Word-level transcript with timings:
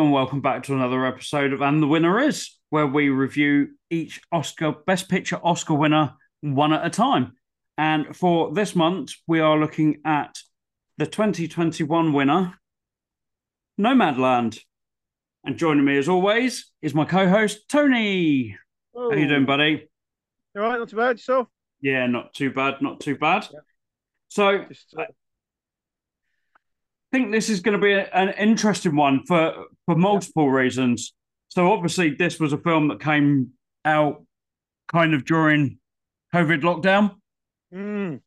Hello 0.00 0.06
and 0.06 0.14
welcome 0.14 0.40
back 0.40 0.62
to 0.62 0.72
another 0.72 1.04
episode 1.04 1.52
of 1.52 1.60
And 1.60 1.82
the 1.82 1.86
Winner 1.86 2.18
Is, 2.18 2.56
where 2.70 2.86
we 2.86 3.10
review 3.10 3.72
each 3.90 4.18
Oscar 4.32 4.72
Best 4.72 5.10
Picture 5.10 5.38
Oscar 5.44 5.74
winner 5.74 6.14
one 6.40 6.72
at 6.72 6.86
a 6.86 6.88
time. 6.88 7.34
And 7.76 8.16
for 8.16 8.50
this 8.54 8.74
month, 8.74 9.12
we 9.26 9.40
are 9.40 9.58
looking 9.58 10.00
at 10.06 10.38
the 10.96 11.04
2021 11.04 12.14
winner, 12.14 12.54
Nomadland. 13.78 14.60
And 15.44 15.58
joining 15.58 15.84
me 15.84 15.98
as 15.98 16.08
always 16.08 16.72
is 16.80 16.94
my 16.94 17.04
co-host 17.04 17.68
Tony. 17.68 18.56
How 18.96 19.12
you 19.12 19.28
doing, 19.28 19.44
buddy? 19.44 19.86
All 20.56 20.62
right, 20.62 20.78
not 20.78 20.88
too 20.88 20.96
bad. 20.96 21.16
Yourself? 21.18 21.48
Yeah, 21.82 22.06
not 22.06 22.32
too 22.32 22.50
bad, 22.50 22.80
not 22.80 23.00
too 23.00 23.18
bad. 23.18 23.46
Yeah. 23.52 23.60
So 24.28 24.64
Just, 24.64 24.94
uh, 24.96 25.02
I 25.02 25.06
think 27.12 27.32
this 27.32 27.48
is 27.48 27.60
going 27.60 27.78
to 27.78 27.82
be 27.84 27.92
a- 27.92 28.08
an 28.14 28.30
interesting 28.30 28.96
one 28.96 29.24
for 29.26 29.66
for 29.86 29.94
multiple 29.96 30.50
reasons. 30.50 31.12
So 31.48 31.72
obviously, 31.72 32.10
this 32.14 32.38
was 32.38 32.52
a 32.52 32.58
film 32.58 32.88
that 32.88 33.00
came 33.00 33.50
out 33.84 34.24
kind 34.92 35.14
of 35.14 35.24
during 35.24 35.78
COVID 36.34 36.62
lockdown. 36.62 37.16
mm, 37.74 38.20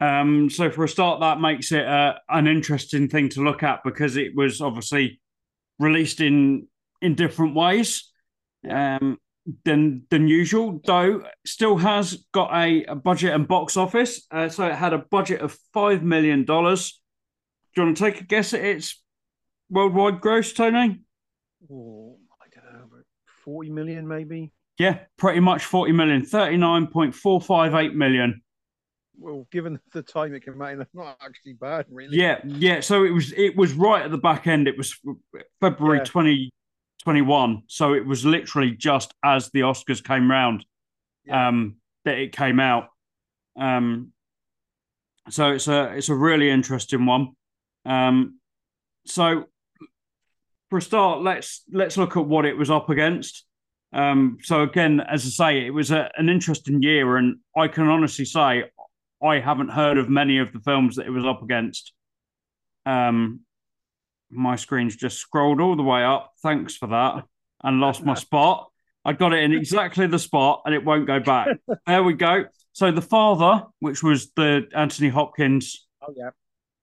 Um, 0.00 0.50
so 0.50 0.70
for 0.70 0.84
a 0.84 0.88
start, 0.88 1.20
that 1.20 1.40
makes 1.40 1.70
it 1.72 1.86
uh, 1.86 2.14
an 2.28 2.46
interesting 2.46 3.08
thing 3.08 3.28
to 3.30 3.42
look 3.42 3.62
at 3.62 3.84
because 3.84 4.16
it 4.16 4.34
was 4.34 4.60
obviously 4.60 5.20
released 5.78 6.20
in 6.20 6.68
in 7.00 7.14
different 7.14 7.54
ways 7.54 8.10
um, 8.68 9.18
than 9.64 10.06
than 10.10 10.28
usual. 10.28 10.80
Though 10.84 11.24
still 11.44 11.76
has 11.76 12.24
got 12.32 12.54
a, 12.54 12.84
a 12.84 12.94
budget 12.94 13.34
and 13.34 13.46
box 13.46 13.76
office. 13.76 14.26
Uh, 14.30 14.48
so 14.48 14.66
it 14.66 14.74
had 14.74 14.92
a 14.92 14.98
budget 15.10 15.40
of 15.42 15.58
five 15.74 16.02
million 16.02 16.44
dollars. 16.44 17.01
Do 17.74 17.80
you 17.80 17.86
want 17.86 17.96
to 17.96 18.04
take 18.04 18.20
a 18.20 18.24
guess 18.24 18.52
at 18.54 18.64
its 18.64 19.02
worldwide 19.70 20.20
gross, 20.20 20.52
Tony? 20.52 21.00
oh, 21.70 22.18
I 22.40 22.46
don't 22.54 22.72
know, 22.74 22.88
40 23.44 23.70
million 23.70 24.06
maybe. 24.06 24.52
Yeah, 24.78 24.98
pretty 25.16 25.40
much 25.40 25.64
40 25.64 25.92
million, 25.92 26.22
39.458 26.22 27.94
million. 27.94 28.42
Well, 29.18 29.46
given 29.52 29.78
the 29.92 30.02
time 30.02 30.34
it 30.34 30.44
came 30.44 30.60
out, 30.60 30.78
that's 30.78 30.94
not 30.94 31.16
actually 31.24 31.52
bad, 31.54 31.86
really. 31.90 32.16
Yeah, 32.16 32.40
yeah. 32.44 32.80
So 32.80 33.04
it 33.04 33.10
was 33.10 33.32
it 33.34 33.56
was 33.56 33.72
right 33.74 34.02
at 34.02 34.10
the 34.10 34.18
back 34.18 34.46
end. 34.46 34.66
It 34.66 34.76
was 34.76 34.98
February 35.60 35.98
Yeah. 35.98 36.04
2021. 36.04 37.62
So 37.68 37.94
it 37.94 38.04
was 38.04 38.24
literally 38.24 38.72
just 38.72 39.14
as 39.24 39.50
the 39.50 39.60
Oscars 39.60 40.02
came 40.02 40.30
round 40.30 40.64
Yeah. 41.24 41.48
um 41.48 41.76
that 42.04 42.18
it 42.18 42.32
came 42.32 42.58
out. 42.58 42.88
Um 43.56 44.12
so 45.28 45.52
it's 45.52 45.68
a 45.68 45.92
it's 45.94 46.08
a 46.08 46.14
really 46.16 46.50
interesting 46.50 47.06
one. 47.06 47.36
Um 47.84 48.38
so 49.06 49.46
for 50.70 50.78
a 50.78 50.82
start, 50.82 51.22
let's 51.22 51.62
let's 51.72 51.96
look 51.96 52.16
at 52.16 52.26
what 52.26 52.44
it 52.46 52.56
was 52.56 52.70
up 52.70 52.90
against. 52.90 53.44
Um 53.92 54.38
so 54.42 54.62
again, 54.62 55.00
as 55.00 55.26
I 55.26 55.28
say, 55.28 55.66
it 55.66 55.70
was 55.70 55.90
a, 55.90 56.10
an 56.16 56.28
interesting 56.28 56.82
year 56.82 57.16
and 57.16 57.38
I 57.56 57.68
can 57.68 57.88
honestly 57.88 58.24
say 58.24 58.64
I 59.22 59.38
haven't 59.38 59.68
heard 59.68 59.98
of 59.98 60.08
many 60.08 60.38
of 60.38 60.52
the 60.52 60.60
films 60.60 60.96
that 60.96 61.06
it 61.06 61.10
was 61.10 61.24
up 61.24 61.42
against. 61.42 61.92
Um, 62.84 63.40
my 64.30 64.56
screen's 64.56 64.96
just 64.96 65.18
scrolled 65.18 65.60
all 65.60 65.76
the 65.76 65.82
way 65.82 66.02
up. 66.02 66.32
Thanks 66.42 66.76
for 66.76 66.88
that, 66.88 67.24
and 67.62 67.80
lost 67.80 68.04
my 68.04 68.14
spot. 68.26 68.68
I 69.04 69.12
got 69.12 69.32
it 69.32 69.42
in 69.42 69.52
exactly 69.52 70.06
the 70.06 70.18
spot, 70.18 70.62
and 70.64 70.74
it 70.74 70.84
won't 70.84 71.06
go 71.06 71.20
back. 71.20 71.56
there 71.86 72.02
we 72.02 72.14
go. 72.14 72.46
So 72.72 72.90
the 72.90 73.02
father, 73.02 73.66
which 73.78 74.02
was 74.02 74.32
the 74.32 74.66
Anthony 74.74 75.08
Hopkins 75.08 75.86
Oh, 76.04 76.12
yeah. 76.16 76.30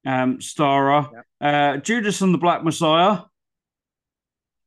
Um, 0.05 0.41
starer, 0.41 1.25
uh, 1.41 1.77
Judas 1.77 2.21
and 2.21 2.33
the 2.33 2.37
Black 2.37 2.63
Messiah, 2.63 3.23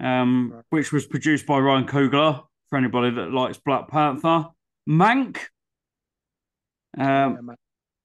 um, 0.00 0.52
Right. 0.52 0.64
which 0.70 0.92
was 0.92 1.06
produced 1.06 1.46
by 1.46 1.58
Ryan 1.58 1.86
Coogler. 1.86 2.46
For 2.70 2.78
anybody 2.78 3.14
that 3.16 3.30
likes 3.30 3.58
Black 3.58 3.88
Panther, 3.88 4.46
Mank, 4.88 5.36
um, 6.96 7.38
yeah. 7.48 7.54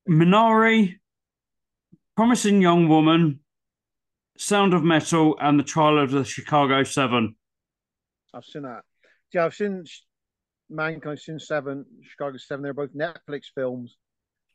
Minari, 0.10 1.00
Promising 2.18 2.62
Young 2.62 2.90
Woman, 2.90 3.40
Sound 4.38 4.74
of 4.74 4.84
Metal, 4.84 5.38
and 5.40 5.58
The 5.58 5.64
Trial 5.64 6.00
of 6.04 6.12
the 6.12 6.26
Chicago 6.26 6.84
Seven. 6.84 7.38
I've 8.34 8.44
seen 8.44 8.64
that. 8.64 8.82
Yeah, 9.34 9.46
I've 9.46 9.56
seen 9.56 9.86
Mank, 10.70 11.08
I've 11.08 11.20
seen 11.20 11.40
Seven, 11.40 11.86
Chicago 12.04 12.36
Seven. 12.38 12.62
They're 12.62 12.74
both 12.74 12.94
Netflix 12.94 13.46
films 13.56 13.96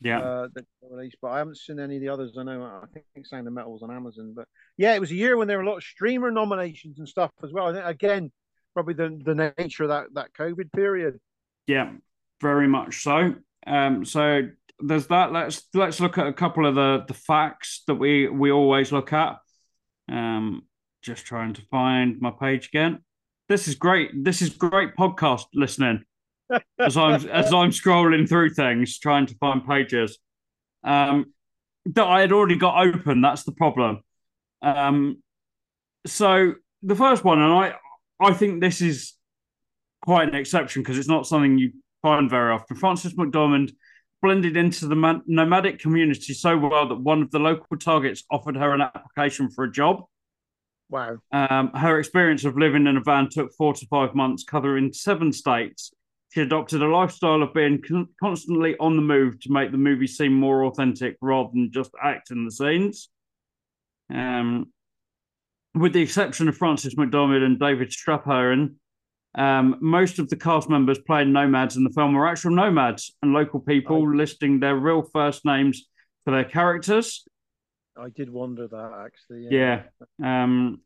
Yeah, 0.03 0.21
uh, 0.21 0.49
that 0.55 0.65
released, 0.91 1.17
but 1.23 1.29
I 1.29 1.39
haven't 1.39 1.59
seen 1.59 1.79
any 1.79 1.97
of 1.97 2.03
the 2.03 2.09
others. 2.09 2.37
I 2.37 2.43
know, 2.43 2.63
I 2.63 2.87
think 3.15 3.27
Sound 3.27 3.47
of 3.47 3.53
Metal 3.53 3.73
was 3.73 3.83
on 3.83 3.91
Amazon. 3.91 4.33
But 4.35 4.49
yeah, 4.77 4.95
it 4.95 5.01
was 5.01 5.11
a 5.13 5.15
year 5.15 5.37
when 5.37 5.49
there 5.49 5.59
were 5.59 5.65
a 5.65 5.69
lot 5.69 5.77
of 5.77 5.85
streamer 5.85 6.31
nominations 6.31 6.99
and 6.99 7.09
stuff 7.09 7.31
as 7.45 7.53
well. 7.53 7.69
I 7.69 7.73
think, 7.73 7.87
again, 7.87 8.33
probably 8.75 8.95
the, 8.95 9.21
the 9.25 9.53
nature 9.59 9.85
of 9.85 9.91
that, 9.91 10.07
that 10.15 10.33
COVID 10.33 10.73
period. 10.73 11.21
yeah, 11.67 11.93
very 12.41 12.67
much 12.67 13.03
so. 13.03 13.35
Um, 13.67 14.05
so 14.05 14.49
there's 14.81 15.07
that. 15.07 15.33
Let's 15.33 15.63
let's 15.75 16.01
look 16.01 16.19
at 16.19 16.27
a 16.27 16.33
couple 16.33 16.67
of 16.67 16.75
the 16.75 17.05
the 17.07 17.15
facts 17.15 17.83
that 17.87 17.95
we 17.95 18.29
we 18.29 18.51
always 18.51 18.91
look 18.91 19.13
at. 19.13 19.39
Um, 20.11 20.63
just 21.03 21.25
trying 21.25 21.55
to 21.55 21.63
find 21.71 22.21
my 22.21 22.31
page 22.31 22.69
again. 22.69 23.05
This 23.49 23.69
is 23.69 23.75
great. 23.77 24.11
This 24.25 24.43
is 24.43 24.51
great 24.51 24.97
podcast 24.97 25.45
listening. 25.55 26.05
As 26.79 26.97
I'm 26.97 27.27
as 27.29 27.53
I'm 27.53 27.71
scrolling 27.71 28.29
through 28.29 28.51
things, 28.51 28.99
trying 28.99 29.27
to 29.27 29.35
find 29.37 29.67
pages 29.67 30.19
um, 30.85 31.33
that 31.87 32.05
I 32.05 32.21
had 32.21 32.33
already 32.33 32.57
got 32.57 32.87
open. 32.87 33.21
That's 33.21 33.45
the 33.45 33.53
problem. 33.53 34.01
Um, 34.63 35.23
so 36.07 36.55
the 36.83 36.97
first 36.97 37.25
one, 37.25 37.41
and 37.41 37.53
I 37.53 37.75
I 38.21 38.33
think 38.33 38.61
this 38.61 38.81
is 38.81 39.15
quite 40.03 40.29
an 40.29 40.35
exception 40.35 40.83
because 40.83 40.99
it's 40.99 41.09
not 41.09 41.27
something 41.27 41.59
you 41.59 41.73
find 42.03 42.29
very 42.29 42.53
often. 42.53 42.77
Frances 42.77 43.15
McDormand 43.15 43.73
blended 44.21 44.57
into 44.57 44.87
the 44.87 45.23
nomadic 45.27 45.81
community 45.81 46.33
so 46.33 46.57
well 46.57 46.89
that 46.89 47.01
one 47.01 47.23
of 47.23 47.31
the 47.33 47.41
local 47.41 47.77
targets 47.77 48.23
offered 48.31 48.57
her 48.57 48.73
an 48.73 48.81
application 48.81 49.51
for 49.51 49.65
a 49.65 49.73
job. 49.73 50.05
Wow. 50.89 51.19
Um, 51.33 51.71
her 51.75 51.99
experience 51.99 52.45
of 52.45 52.57
living 52.57 52.87
in 52.87 52.97
a 52.97 53.01
van 53.01 53.29
took 53.31 53.53
four 53.55 53.75
to 53.75 53.87
five 53.87 54.15
months, 54.15 54.45
covering 54.45 54.93
seven 54.93 55.33
states. 55.33 55.93
She 56.33 56.41
adopted 56.41 56.83
a 56.83 56.87
lifestyle 56.87 57.43
of 57.43 57.53
being 57.53 57.83
con- 57.87 58.09
constantly 58.19 58.75
on 58.79 58.97
the 58.97 59.03
move 59.03 59.39
to 59.41 59.53
make 59.53 59.71
the 59.71 59.77
movie 59.77 60.07
seem 60.07 60.33
more 60.33 60.65
authentic 60.65 61.19
rather 61.21 61.51
than 61.53 61.71
just 61.71 61.91
acting 62.03 62.47
the 62.47 62.51
scenes. 62.51 63.11
Um, 64.09 64.73
with 65.75 65.93
the 65.93 66.01
exception 66.01 66.49
of 66.49 66.57
Frances 66.57 66.95
McDormand 66.95 67.45
and 67.45 67.61
David 67.61 67.91
Strathairn, 67.91 68.77
um, 69.35 69.77
most 69.83 70.19
of 70.19 70.31
the 70.31 70.37
cast 70.37 70.71
members 70.71 70.99
playing 70.99 71.33
nomads 71.35 71.77
in 71.77 71.85
the 71.85 71.91
film 71.91 72.15
were 72.15 72.27
actual 72.27 72.53
nomads 72.53 73.15
and 73.23 73.35
local 73.35 73.61
people 73.61 74.07
Right. 74.07 74.17
listing 74.17 74.59
their 74.59 74.77
real 74.77 75.03
first 75.03 75.45
names 75.45 75.87
for 76.25 76.31
their 76.31 76.45
characters. 76.45 77.29
I 77.95 78.09
did 78.09 78.31
wonder 78.31 78.67
that 78.69 78.93
actually. 79.05 79.49
Yeah. 79.51 79.83
Um, 80.23 80.81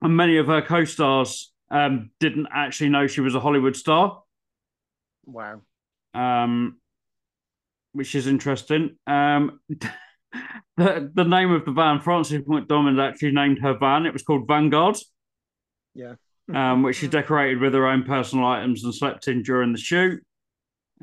and 0.00 0.16
many 0.16 0.38
of 0.38 0.46
her 0.46 0.62
co 0.62 0.84
stars 0.86 1.52
um, 1.70 2.10
didn't 2.20 2.48
actually 2.50 2.88
know 2.88 3.06
she 3.06 3.20
was 3.20 3.34
a 3.34 3.40
Hollywood 3.40 3.76
star, 3.76 4.22
Wow. 5.32 5.62
um, 6.14 6.78
which 7.92 8.14
is 8.14 8.26
interesting. 8.26 8.96
Um, 9.06 9.60
the, 10.76 11.10
the 11.14 11.24
name 11.24 11.50
of 11.52 11.64
the 11.64 11.72
van, 11.72 12.00
Frances 12.00 12.42
McDormand 12.44 13.00
actually 13.02 13.32
named 13.32 13.58
her 13.60 13.76
van. 13.78 14.06
It 14.06 14.12
was 14.12 14.22
called 14.22 14.46
Vanguard, 14.46 14.96
Yeah. 15.94 16.14
um, 16.54 16.82
which 16.84 16.96
she 16.96 17.08
decorated 17.08 17.60
with 17.60 17.74
her 17.74 17.86
own 17.86 18.04
personal 18.04 18.44
items 18.46 18.84
and 18.84 18.94
slept 18.94 19.28
in 19.28 19.42
during 19.42 19.72
the 19.72 19.78
shoot. 19.78 20.22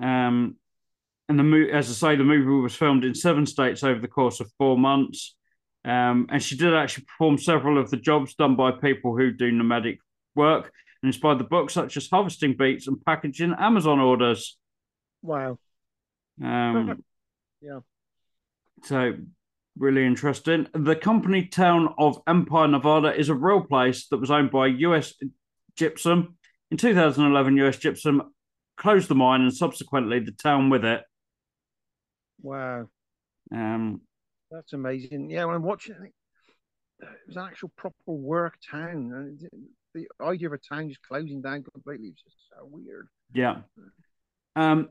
Um, 0.01 0.55
and 1.29 1.37
the 1.37 1.43
mo- 1.43 1.67
as 1.73 1.89
I 1.89 1.93
say, 1.93 2.15
the 2.15 2.23
movie 2.23 2.45
was 2.61 2.75
filmed 2.75 3.03
in 3.03 3.13
seven 3.15 3.45
states 3.45 3.83
over 3.83 3.99
the 3.99 4.07
course 4.07 4.39
of 4.39 4.49
four 4.57 4.77
months. 4.77 5.35
Um, 5.83 6.27
and 6.29 6.41
she 6.41 6.55
did 6.57 6.73
actually 6.73 7.05
perform 7.05 7.37
several 7.37 7.77
of 7.77 7.89
the 7.91 7.97
jobs 7.97 8.33
done 8.35 8.55
by 8.55 8.71
people 8.71 9.15
who 9.17 9.31
do 9.31 9.51
nomadic 9.51 9.99
work 10.35 10.71
inspired 11.03 11.39
the 11.39 11.43
book, 11.43 11.69
such 11.69 11.97
as 11.97 12.07
harvesting 12.09 12.55
beets 12.57 12.87
and 12.87 13.03
packaging 13.03 13.55
Amazon 13.57 13.99
orders. 13.99 14.57
Wow. 15.21 15.59
Um, 16.43 17.03
Yeah. 17.59 17.79
So, 18.83 19.13
really 19.77 20.05
interesting. 20.05 20.67
The 20.73 20.95
company 20.95 21.47
town 21.47 21.93
of 21.97 22.21
Empire, 22.27 22.67
Nevada 22.67 23.15
is 23.19 23.29
a 23.29 23.33
real 23.33 23.61
place 23.61 24.07
that 24.09 24.17
was 24.17 24.29
owned 24.29 24.51
by 24.51 24.67
US 24.67 25.15
Gypsum. 25.75 26.37
In 26.69 26.77
2011, 26.77 27.57
US 27.57 27.77
Gypsum 27.77 28.31
closed 28.77 29.07
the 29.07 29.15
mine 29.15 29.41
and 29.41 29.53
subsequently 29.53 30.19
the 30.19 30.31
town 30.31 30.69
with 30.69 30.85
it. 30.85 31.01
Wow. 32.41 32.89
Um, 33.51 34.01
That's 34.51 34.73
amazing. 34.73 35.29
Yeah, 35.29 35.45
when 35.45 35.55
I'm 35.55 35.63
watching 35.63 35.95
it, 35.95 36.13
it 36.99 37.07
was 37.27 37.37
an 37.37 37.43
actual 37.43 37.71
proper 37.75 37.95
work 38.05 38.57
town. 38.69 39.39
The 39.97 40.07
idea 40.23 40.47
of 40.47 40.53
a 40.53 40.57
town 40.59 40.89
just 40.89 41.01
closing 41.01 41.41
down 41.41 41.63
completely 41.63 42.09
is 42.09 42.21
just 42.23 42.35
so 42.49 42.67
weird. 42.69 43.07
Yeah. 43.33 43.61
Um, 44.55 44.89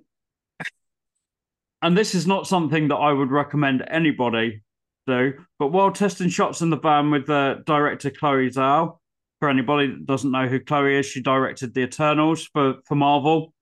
and 1.81 1.97
this 1.97 2.17
is 2.17 2.27
not 2.27 2.49
something 2.49 2.89
that 2.89 2.97
I 2.97 3.13
would 3.13 3.31
recommend 3.31 3.85
anybody 3.87 4.63
do. 5.07 5.35
But 5.61 5.69
while 5.69 5.93
testing 5.93 6.29
shots 6.29 6.61
in 6.61 6.71
the 6.71 6.79
van 6.79 7.13
with 7.13 7.27
the 7.27 7.63
director 7.67 8.11
Chloe 8.11 8.51
Zhao, 8.51 8.99
for 9.39 9.49
anybody 9.49 9.89
that 9.89 10.07
doesn't 10.07 10.33
know 10.33 10.49
who 10.49 10.59
Chloe 10.59 10.99
is, 10.99 11.07
she 11.07 11.23
directed 11.23 11.73
The 11.73 11.83
Eternals 11.83 12.49
for, 12.53 12.77
for 12.85 12.97
Marvel. 12.97 13.53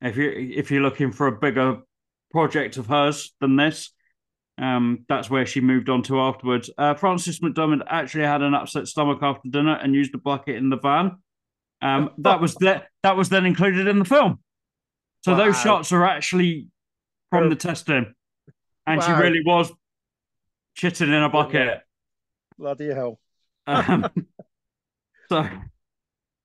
If 0.00 0.16
you 0.16 0.30
if 0.30 0.70
you're 0.70 0.82
looking 0.82 1.10
for 1.10 1.26
a 1.26 1.32
bigger 1.32 1.78
project 2.30 2.76
of 2.76 2.86
hers 2.86 3.34
than 3.40 3.56
this, 3.56 3.90
um, 4.58 5.04
that's 5.08 5.28
where 5.28 5.44
she 5.44 5.60
moved 5.60 5.88
on 5.88 6.02
to 6.04 6.20
afterwards. 6.20 6.70
Uh, 6.78 6.94
Frances 6.94 7.40
McDormand 7.40 7.82
actually 7.88 8.24
had 8.24 8.42
an 8.42 8.54
upset 8.54 8.88
stomach 8.88 9.18
after 9.22 9.48
dinner 9.48 9.78
and 9.82 9.94
used 9.94 10.14
a 10.14 10.18
bucket 10.18 10.56
in 10.56 10.70
the 10.70 10.78
van. 10.78 11.18
Um, 11.82 12.10
that 12.18 12.40
was 12.40 12.54
that 12.56 12.86
that 13.02 13.16
was 13.16 13.28
then 13.28 13.44
included 13.46 13.86
in 13.86 13.98
the 13.98 14.04
film. 14.04 14.40
So 15.24 15.32
wow. 15.32 15.38
those 15.38 15.60
shots 15.60 15.92
are 15.92 16.04
actually 16.04 16.68
from 17.30 17.50
the 17.50 17.56
testing, 17.56 18.14
and 18.86 19.00
wow. 19.00 19.06
she 19.06 19.12
really 19.12 19.42
was 19.44 19.70
shitting 20.78 21.08
in 21.08 21.22
a 21.22 21.28
bucket. 21.28 21.82
Bloody 22.58 22.94
hell! 22.94 23.18
um, 23.66 24.08
so 25.28 25.48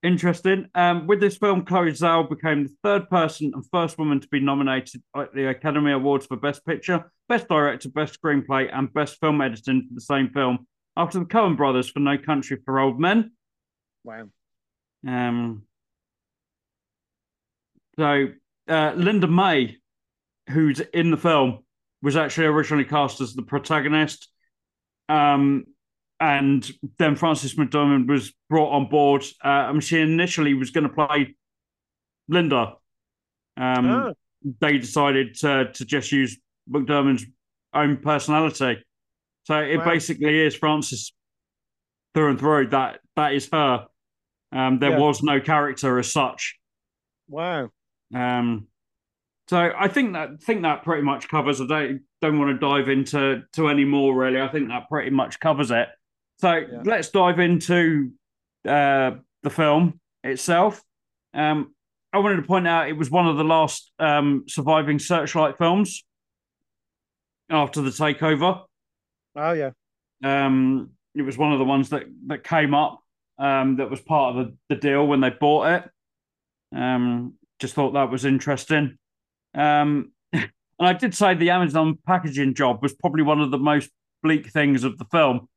interesting. 0.03 0.67
Um, 0.75 1.07
with 1.07 1.19
this 1.19 1.37
film, 1.37 1.63
Chloe 1.63 1.91
Zhao 1.91 2.29
became 2.29 2.63
the 2.63 2.75
third 2.83 3.09
person 3.09 3.51
and 3.53 3.65
first 3.71 3.97
woman 3.97 4.19
to 4.19 4.27
be 4.27 4.39
nominated 4.39 5.01
at 5.15 5.33
the 5.33 5.49
Academy 5.49 5.91
Awards 5.91 6.25
for 6.25 6.37
Best 6.37 6.65
Picture, 6.65 7.11
Best 7.31 7.47
Director, 7.47 7.87
Best 7.87 8.21
Screenplay, 8.21 8.69
and 8.73 8.93
Best 8.93 9.17
Film 9.21 9.39
Editing 9.39 9.87
for 9.87 9.93
the 9.93 10.01
same 10.01 10.31
film, 10.31 10.67
after 10.97 11.17
the 11.19 11.23
Coen 11.23 11.55
brothers 11.55 11.89
for 11.89 12.01
No 12.01 12.17
Country 12.17 12.57
for 12.65 12.77
Old 12.77 12.99
Men. 12.99 13.31
Wow. 14.03 14.27
Um. 15.07 15.63
So 17.97 18.27
uh, 18.67 18.91
Linda 18.97 19.27
May, 19.27 19.77
who's 20.49 20.81
in 20.81 21.09
the 21.09 21.15
film, 21.15 21.59
was 22.01 22.17
actually 22.17 22.47
originally 22.47 22.83
cast 22.83 23.21
as 23.21 23.33
the 23.33 23.43
protagonist. 23.43 24.27
Um, 25.07 25.63
and 26.19 26.69
then 26.99 27.15
Frances 27.15 27.55
McDormand 27.55 28.09
was 28.09 28.33
brought 28.49 28.73
on 28.73 28.89
board. 28.89 29.23
Uh, 29.41 29.69
and 29.69 29.81
she 29.81 30.01
initially 30.01 30.53
was 30.53 30.71
going 30.71 30.83
to 30.83 30.93
play 30.93 31.37
Linda. 32.27 32.73
Um, 33.55 33.85
oh. 33.85 34.13
They 34.59 34.79
decided 34.79 35.35
to 35.35 35.71
to 35.71 35.85
just 35.85 36.11
use 36.11 36.37
McDormand's 36.69 37.25
own 37.73 37.97
personality. 37.97 38.83
So 39.43 39.57
it 39.59 39.77
wow. 39.77 39.85
basically 39.85 40.39
is 40.39 40.55
Frances 40.55 41.13
through 42.13 42.31
and 42.31 42.39
through. 42.39 42.67
That 42.67 42.99
that 43.15 43.33
is 43.33 43.49
her. 43.51 43.87
Um, 44.51 44.79
there 44.79 44.91
yeah. 44.91 44.99
was 44.99 45.23
no 45.23 45.39
character 45.39 45.97
as 45.99 46.11
such. 46.11 46.57
Wow. 47.27 47.69
Um, 48.13 48.67
so 49.47 49.71
I 49.77 49.87
think 49.87 50.13
that 50.13 50.41
think 50.41 50.61
that 50.63 50.83
pretty 50.83 51.03
much 51.03 51.27
covers. 51.27 51.61
I 51.61 51.65
don't 51.65 52.01
don't 52.21 52.39
want 52.39 52.51
to 52.51 52.57
dive 52.57 52.89
into 52.89 53.43
to 53.53 53.69
any 53.69 53.85
more 53.85 54.15
really. 54.15 54.39
I 54.39 54.47
think 54.47 54.69
that 54.69 54.89
pretty 54.89 55.09
much 55.09 55.39
covers 55.39 55.71
it. 55.71 55.87
So 56.39 56.53
yeah. 56.53 56.81
let's 56.85 57.09
dive 57.09 57.39
into 57.39 58.11
uh, 58.67 59.11
the 59.43 59.49
film 59.49 59.99
itself. 60.23 60.81
Um, 61.33 61.73
I 62.13 62.19
wanted 62.19 62.37
to 62.37 62.41
point 62.43 62.67
out 62.67 62.89
it 62.89 62.97
was 62.97 63.09
one 63.09 63.27
of 63.27 63.37
the 63.37 63.43
last 63.43 63.91
um, 63.99 64.43
surviving 64.47 64.99
Searchlight 64.99 65.57
films 65.57 66.03
after 67.51 67.81
the 67.81 67.89
takeover. 67.89 68.63
Oh 69.35 69.51
yeah. 69.51 69.71
Um, 70.23 70.91
it 71.15 71.23
was 71.23 71.37
one 71.37 71.51
of 71.53 71.59
the 71.59 71.65
ones 71.65 71.89
that 71.89 72.03
that 72.27 72.43
came 72.43 72.73
up 72.73 73.01
um, 73.37 73.77
that 73.77 73.89
was 73.89 74.01
part 74.01 74.35
of 74.35 74.45
the, 74.45 74.57
the 74.69 74.75
deal 74.75 75.05
when 75.05 75.21
they 75.21 75.29
bought 75.29 75.67
it. 75.67 75.89
Um, 76.75 77.35
just 77.59 77.73
thought 77.73 77.93
that 77.93 78.09
was 78.09 78.25
interesting. 78.25 78.97
Um, 79.53 80.11
and 80.33 80.49
I 80.79 80.93
did 80.93 81.13
say 81.13 81.33
the 81.33 81.49
Amazon 81.49 81.97
packaging 82.05 82.55
job 82.55 82.81
was 82.81 82.93
probably 82.93 83.23
one 83.23 83.41
of 83.41 83.51
the 83.51 83.57
most 83.57 83.89
bleak 84.23 84.51
things 84.51 84.83
of 84.83 84.97
the 84.97 85.05
film 85.05 85.47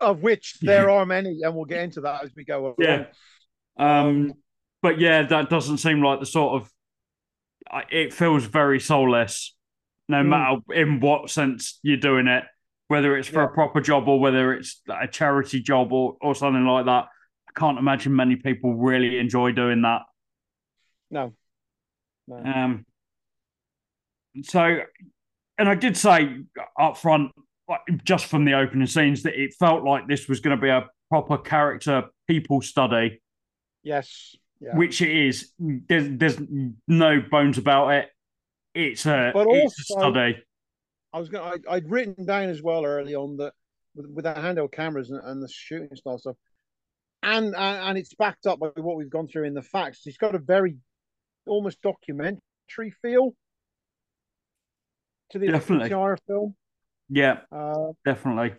of 0.00 0.22
which 0.22 0.58
there 0.62 0.90
are 0.90 1.06
many, 1.06 1.40
and 1.42 1.54
we'll 1.54 1.64
get 1.64 1.82
into 1.82 2.02
that 2.02 2.24
as 2.24 2.30
we 2.34 2.44
go 2.44 2.60
along. 2.60 2.74
Yeah. 2.78 3.06
Um, 3.78 4.34
but 4.82 5.00
yeah, 5.00 5.22
that 5.22 5.50
doesn't 5.50 5.78
seem 5.78 6.02
like 6.02 6.20
the 6.20 6.26
sort 6.26 6.62
of. 6.62 6.70
It 7.90 8.14
feels 8.14 8.46
very 8.46 8.80
soulless, 8.80 9.54
no 10.08 10.22
mm. 10.22 10.28
matter 10.28 10.80
in 10.80 11.00
what 11.00 11.30
sense 11.30 11.78
you're 11.82 11.96
doing 11.96 12.26
it, 12.26 12.44
whether 12.88 13.16
it's 13.16 13.28
for 13.28 13.42
yeah. 13.42 13.46
a 13.46 13.48
proper 13.48 13.80
job 13.80 14.08
or 14.08 14.18
whether 14.18 14.52
it's 14.52 14.80
a 14.88 15.06
charity 15.06 15.60
job 15.60 15.92
or 15.92 16.16
or 16.20 16.34
something 16.34 16.64
like 16.64 16.86
that. 16.86 17.06
I 17.48 17.58
can't 17.58 17.78
imagine 17.78 18.14
many 18.14 18.36
people 18.36 18.74
really 18.74 19.18
enjoy 19.18 19.52
doing 19.52 19.82
that. 19.82 20.02
No. 21.10 21.32
no. 22.26 22.36
Um. 22.36 22.86
So, 24.42 24.78
and 25.58 25.68
I 25.68 25.74
did 25.74 25.96
say 25.96 26.44
up 26.78 26.96
front 26.96 27.32
just 28.04 28.26
from 28.26 28.44
the 28.44 28.54
opening 28.54 28.86
scenes 28.86 29.22
that 29.24 29.40
it 29.40 29.54
felt 29.58 29.84
like 29.84 30.06
this 30.06 30.28
was 30.28 30.40
going 30.40 30.56
to 30.56 30.60
be 30.60 30.68
a 30.68 30.86
proper 31.10 31.38
character 31.38 32.04
people 32.26 32.60
study. 32.60 33.20
Yes. 33.82 34.36
Yeah. 34.60 34.76
Which 34.76 35.02
it 35.02 35.10
is. 35.10 35.52
There's, 35.58 36.08
there's 36.18 36.38
no 36.86 37.20
bones 37.20 37.58
about 37.58 37.90
it. 37.90 38.08
It's 38.78 39.06
a, 39.06 39.32
but 39.34 39.46
also, 39.46 39.64
it's 39.64 39.80
a 39.80 39.82
study. 39.84 40.44
I 41.12 41.18
was 41.18 41.28
going. 41.28 41.64
I'd 41.68 41.90
written 41.90 42.24
down 42.24 42.48
as 42.48 42.62
well 42.62 42.84
early 42.84 43.16
on 43.16 43.36
that 43.38 43.52
with, 43.96 44.06
with 44.06 44.24
the 44.24 44.34
handheld 44.34 44.70
cameras 44.70 45.10
and, 45.10 45.20
and 45.24 45.42
the 45.42 45.48
shooting 45.48 45.96
style 45.96 46.18
stuff, 46.18 46.36
and, 47.24 47.46
and 47.46 47.56
and 47.56 47.98
it's 47.98 48.14
backed 48.14 48.46
up 48.46 48.60
by 48.60 48.68
what 48.76 48.96
we've 48.96 49.10
gone 49.10 49.26
through 49.26 49.44
in 49.44 49.54
the 49.54 49.62
facts. 49.62 50.02
It's 50.06 50.16
got 50.16 50.36
a 50.36 50.38
very 50.38 50.76
almost 51.46 51.82
documentary 51.82 52.40
feel 53.02 53.34
to 55.30 55.38
the 55.40 55.48
Definitely. 55.48 55.86
entire 55.86 56.16
film. 56.28 56.54
Yeah, 57.08 57.38
uh, 57.50 57.92
definitely. 58.04 58.54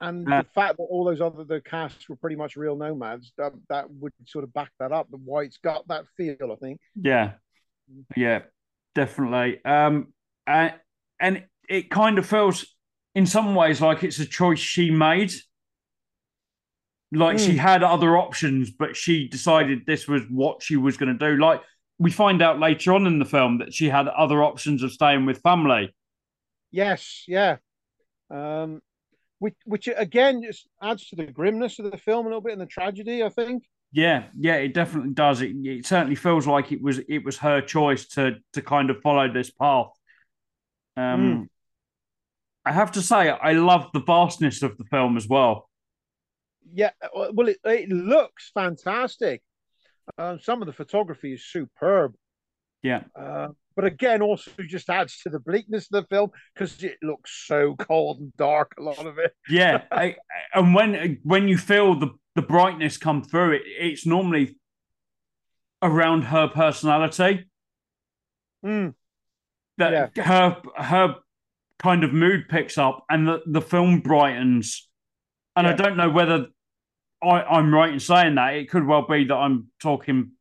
And 0.00 0.26
uh, 0.32 0.42
the 0.42 0.48
fact 0.54 0.78
that 0.78 0.84
all 0.84 1.04
those 1.04 1.20
other 1.20 1.44
the 1.44 1.60
casts 1.60 2.08
were 2.08 2.16
pretty 2.16 2.36
much 2.36 2.56
real 2.56 2.76
nomads, 2.76 3.32
that 3.36 3.52
that 3.68 3.90
would 3.90 4.12
sort 4.24 4.44
of 4.44 4.52
back 4.54 4.70
that 4.78 4.92
up. 4.92 5.08
Why 5.10 5.42
it's 5.42 5.58
got 5.58 5.86
that 5.88 6.06
feel, 6.16 6.36
I 6.40 6.56
think. 6.56 6.80
Yeah, 6.94 7.32
yeah, 8.16 8.40
definitely. 8.94 9.64
Um, 9.64 10.12
and 10.46 10.74
and 11.20 11.44
it 11.68 11.90
kind 11.90 12.18
of 12.18 12.26
feels 12.26 12.66
in 13.14 13.26
some 13.26 13.54
ways 13.54 13.80
like 13.80 14.04
it's 14.04 14.18
a 14.18 14.26
choice 14.26 14.58
she 14.58 14.90
made. 14.90 15.32
Like 17.12 17.38
mm. 17.38 17.44
she 17.44 17.52
hmm. 17.52 17.58
had 17.58 17.82
other 17.82 18.16
options, 18.16 18.70
but 18.70 18.96
she 18.96 19.26
decided 19.28 19.84
this 19.84 20.06
was 20.06 20.22
what 20.30 20.62
she 20.62 20.76
was 20.76 20.96
going 20.96 21.16
to 21.16 21.30
do. 21.30 21.40
Like 21.40 21.60
we 21.98 22.10
find 22.10 22.40
out 22.40 22.60
later 22.60 22.92
on 22.92 23.06
in 23.06 23.18
the 23.18 23.24
film 23.24 23.58
that 23.58 23.74
she 23.74 23.88
had 23.88 24.06
other 24.06 24.42
options 24.42 24.82
of 24.82 24.92
staying 24.92 25.26
with 25.26 25.42
family 25.42 25.92
Yes, 26.70 27.24
yeah. 27.26 27.56
Um, 28.30 28.80
which, 29.38 29.54
which 29.64 29.88
again 29.94 30.42
just 30.42 30.68
adds 30.82 31.08
to 31.08 31.16
the 31.16 31.26
grimness 31.26 31.78
of 31.78 31.90
the 31.90 31.98
film 31.98 32.26
a 32.26 32.28
little 32.28 32.42
bit 32.42 32.52
and 32.52 32.60
the 32.60 32.66
tragedy. 32.66 33.22
I 33.22 33.28
think. 33.28 33.64
Yeah, 33.92 34.26
yeah, 34.38 34.56
it 34.56 34.72
definitely 34.72 35.12
does. 35.12 35.40
It, 35.40 35.56
it 35.64 35.86
certainly 35.86 36.14
feels 36.14 36.46
like 36.46 36.70
it 36.70 36.80
was 36.80 37.00
it 37.08 37.24
was 37.24 37.38
her 37.38 37.60
choice 37.60 38.06
to 38.08 38.36
to 38.52 38.62
kind 38.62 38.88
of 38.90 39.00
follow 39.02 39.32
this 39.32 39.50
path. 39.50 39.88
Um, 40.96 41.20
mm. 41.20 41.48
I 42.64 42.72
have 42.72 42.92
to 42.92 43.02
say, 43.02 43.30
I 43.30 43.52
love 43.52 43.88
the 43.92 44.02
vastness 44.02 44.62
of 44.62 44.76
the 44.76 44.84
film 44.84 45.16
as 45.16 45.26
well. 45.26 45.68
Yeah, 46.72 46.90
uh, 47.02 47.28
well, 47.32 47.48
it, 47.48 47.58
it 47.64 47.88
looks 47.88 48.50
fantastic. 48.54 49.42
Uh, 50.18 50.36
some 50.40 50.62
of 50.62 50.66
the 50.66 50.72
photography 50.72 51.32
is 51.32 51.44
superb. 51.44 52.14
Yeah. 52.82 53.02
Uh, 53.18 53.48
but 53.76 53.84
again, 53.84 54.20
also 54.22 54.50
just 54.68 54.90
adds 54.90 55.20
to 55.22 55.30
the 55.30 55.38
bleakness 55.38 55.88
of 55.92 56.02
the 56.02 56.08
film 56.08 56.30
because 56.54 56.82
it 56.82 56.98
looks 57.02 57.44
so 57.46 57.76
cold 57.76 58.20
and 58.20 58.36
dark. 58.36 58.72
A 58.78 58.82
lot 58.82 59.04
of 59.06 59.18
it. 59.18 59.32
yeah, 59.48 59.82
I, 59.90 60.16
and 60.54 60.74
when 60.74 61.18
when 61.22 61.48
you 61.48 61.56
feel 61.56 61.98
the 61.98 62.10
the 62.34 62.42
brightness 62.42 62.96
come 62.96 63.22
through, 63.22 63.52
it 63.52 63.62
it's 63.64 64.06
normally 64.06 64.56
around 65.82 66.22
her 66.22 66.48
personality. 66.48 67.46
Mm. 68.64 68.94
That 69.78 70.12
yeah. 70.14 70.24
her 70.24 70.62
her 70.76 71.16
kind 71.78 72.04
of 72.04 72.12
mood 72.12 72.48
picks 72.48 72.78
up, 72.78 73.04
and 73.08 73.26
the 73.26 73.42
the 73.46 73.62
film 73.62 74.00
brightens. 74.00 74.88
And 75.56 75.66
yeah. 75.66 75.72
I 75.72 75.76
don't 75.76 75.96
know 75.96 76.10
whether 76.10 76.46
I, 77.22 77.42
I'm 77.42 77.74
right 77.74 77.92
in 77.92 78.00
saying 78.00 78.36
that. 78.36 78.54
It 78.54 78.70
could 78.70 78.86
well 78.86 79.06
be 79.06 79.24
that 79.24 79.34
I'm 79.34 79.68
talking 79.80 80.32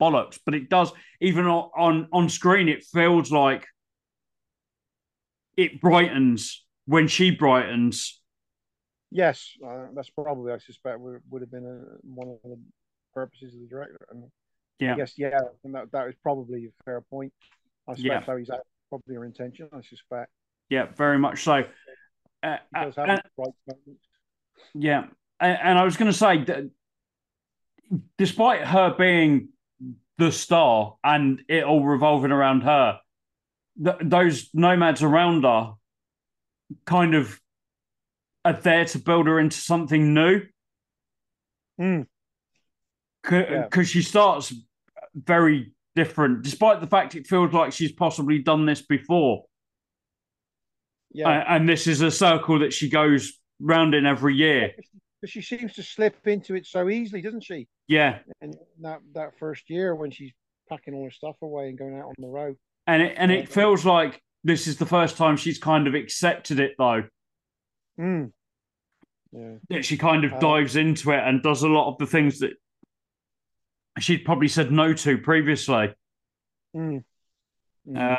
bollocks. 0.00 0.38
But 0.44 0.54
it 0.54 0.68
does, 0.68 0.92
even 1.20 1.46
on 1.46 2.08
on 2.12 2.28
screen, 2.28 2.68
it 2.68 2.84
feels 2.84 3.30
like 3.30 3.66
it 5.56 5.80
brightens 5.80 6.64
when 6.86 7.08
she 7.08 7.30
brightens. 7.30 8.20
Yes, 9.16 9.56
uh, 9.66 9.86
that's 9.94 10.10
probably 10.10 10.52
I 10.52 10.58
suspect 10.58 11.00
would, 11.00 11.22
would 11.30 11.40
have 11.40 11.50
been 11.50 11.64
a, 11.64 11.96
one 12.04 12.28
of 12.28 12.50
the 12.50 12.58
purposes 13.14 13.54
of 13.54 13.60
the 13.60 13.66
director. 13.66 14.06
And 14.10 14.24
yeah, 14.78 14.92
I 14.92 14.96
guess 14.98 15.14
yeah, 15.16 15.38
and 15.64 15.74
that 15.74 15.90
that 15.92 16.08
is 16.08 16.14
probably 16.22 16.66
a 16.66 16.84
fair 16.84 17.00
point. 17.00 17.32
I 17.88 17.94
suspect 17.94 18.28
yeah. 18.28 18.34
that 18.34 18.42
is 18.42 18.50
probably 18.90 19.14
her 19.14 19.24
intention. 19.24 19.70
I 19.72 19.80
suspect. 19.80 20.30
Yeah, 20.68 20.88
very 20.98 21.18
much 21.18 21.44
so. 21.44 21.64
Uh, 22.42 22.56
uh, 22.74 22.90
yeah, 24.74 25.04
and, 25.40 25.58
and 25.62 25.78
I 25.78 25.84
was 25.84 25.96
going 25.96 26.12
to 26.12 26.18
say 26.18 26.44
that 26.44 26.70
despite 28.18 28.66
her 28.66 28.94
being 28.98 29.48
the 30.18 30.30
star 30.30 30.96
and 31.02 31.42
it 31.48 31.64
all 31.64 31.82
revolving 31.82 32.32
around 32.32 32.62
her. 32.64 33.00
Th- 33.82 33.96
those 34.02 34.50
nomads 34.52 35.02
around 35.02 35.44
her 35.44 35.74
kind 36.84 37.14
of 37.14 37.40
are 38.46 38.52
there 38.52 38.84
to 38.84 38.98
build 39.00 39.26
her 39.26 39.40
into 39.40 39.56
something 39.56 40.14
new. 40.14 40.42
Mm. 41.80 42.06
Because 43.22 43.48
yeah. 43.50 43.82
she 43.82 44.02
starts 44.02 44.54
very 45.14 45.72
different, 45.96 46.42
despite 46.42 46.80
the 46.80 46.86
fact 46.86 47.16
it 47.16 47.26
feels 47.26 47.52
like 47.52 47.72
she's 47.72 47.90
possibly 47.90 48.38
done 48.38 48.64
this 48.64 48.82
before. 48.82 49.44
Yeah. 51.12 51.28
Uh, 51.28 51.44
and 51.48 51.68
this 51.68 51.88
is 51.88 52.02
a 52.02 52.10
circle 52.10 52.60
that 52.60 52.72
she 52.72 52.88
goes 52.88 53.32
round 53.58 53.94
in 53.94 54.06
every 54.06 54.36
year. 54.36 54.72
But 55.20 55.30
she 55.30 55.42
seems 55.42 55.72
to 55.74 55.82
slip 55.82 56.26
into 56.26 56.54
it 56.54 56.66
so 56.66 56.88
easily, 56.88 57.22
doesn't 57.22 57.42
she? 57.42 57.66
Yeah. 57.88 58.18
And 58.40 58.54
that 58.82 59.00
that 59.14 59.38
first 59.38 59.70
year 59.70 59.94
when 59.94 60.10
she's 60.10 60.32
packing 60.68 60.94
all 60.94 61.04
her 61.04 61.10
stuff 61.10 61.36
away 61.42 61.68
and 61.68 61.78
going 61.78 61.96
out 61.96 62.04
on 62.04 62.14
the 62.18 62.28
road. 62.28 62.56
And 62.86 63.02
it 63.02 63.14
and 63.16 63.32
it 63.32 63.48
feels 63.48 63.84
like 63.84 64.20
this 64.44 64.68
is 64.68 64.76
the 64.76 64.86
first 64.86 65.16
time 65.16 65.36
she's 65.36 65.58
kind 65.58 65.88
of 65.88 65.94
accepted 65.94 66.60
it 66.60 66.74
though. 66.78 67.04
Mm. 67.98 68.32
Yeah. 69.32 69.54
That 69.70 69.84
she 69.84 69.96
kind 69.96 70.24
of 70.24 70.32
uh, 70.34 70.38
dives 70.38 70.76
into 70.76 71.10
it 71.10 71.22
and 71.22 71.42
does 71.42 71.62
a 71.62 71.68
lot 71.68 71.90
of 71.90 71.98
the 71.98 72.06
things 72.06 72.40
that 72.40 72.52
she'd 73.98 74.24
probably 74.24 74.48
said 74.48 74.72
no 74.72 74.92
to 74.92 75.18
previously. 75.18 75.94
Mm. 76.74 77.04
Mm. 77.88 78.14
Uh, 78.14 78.18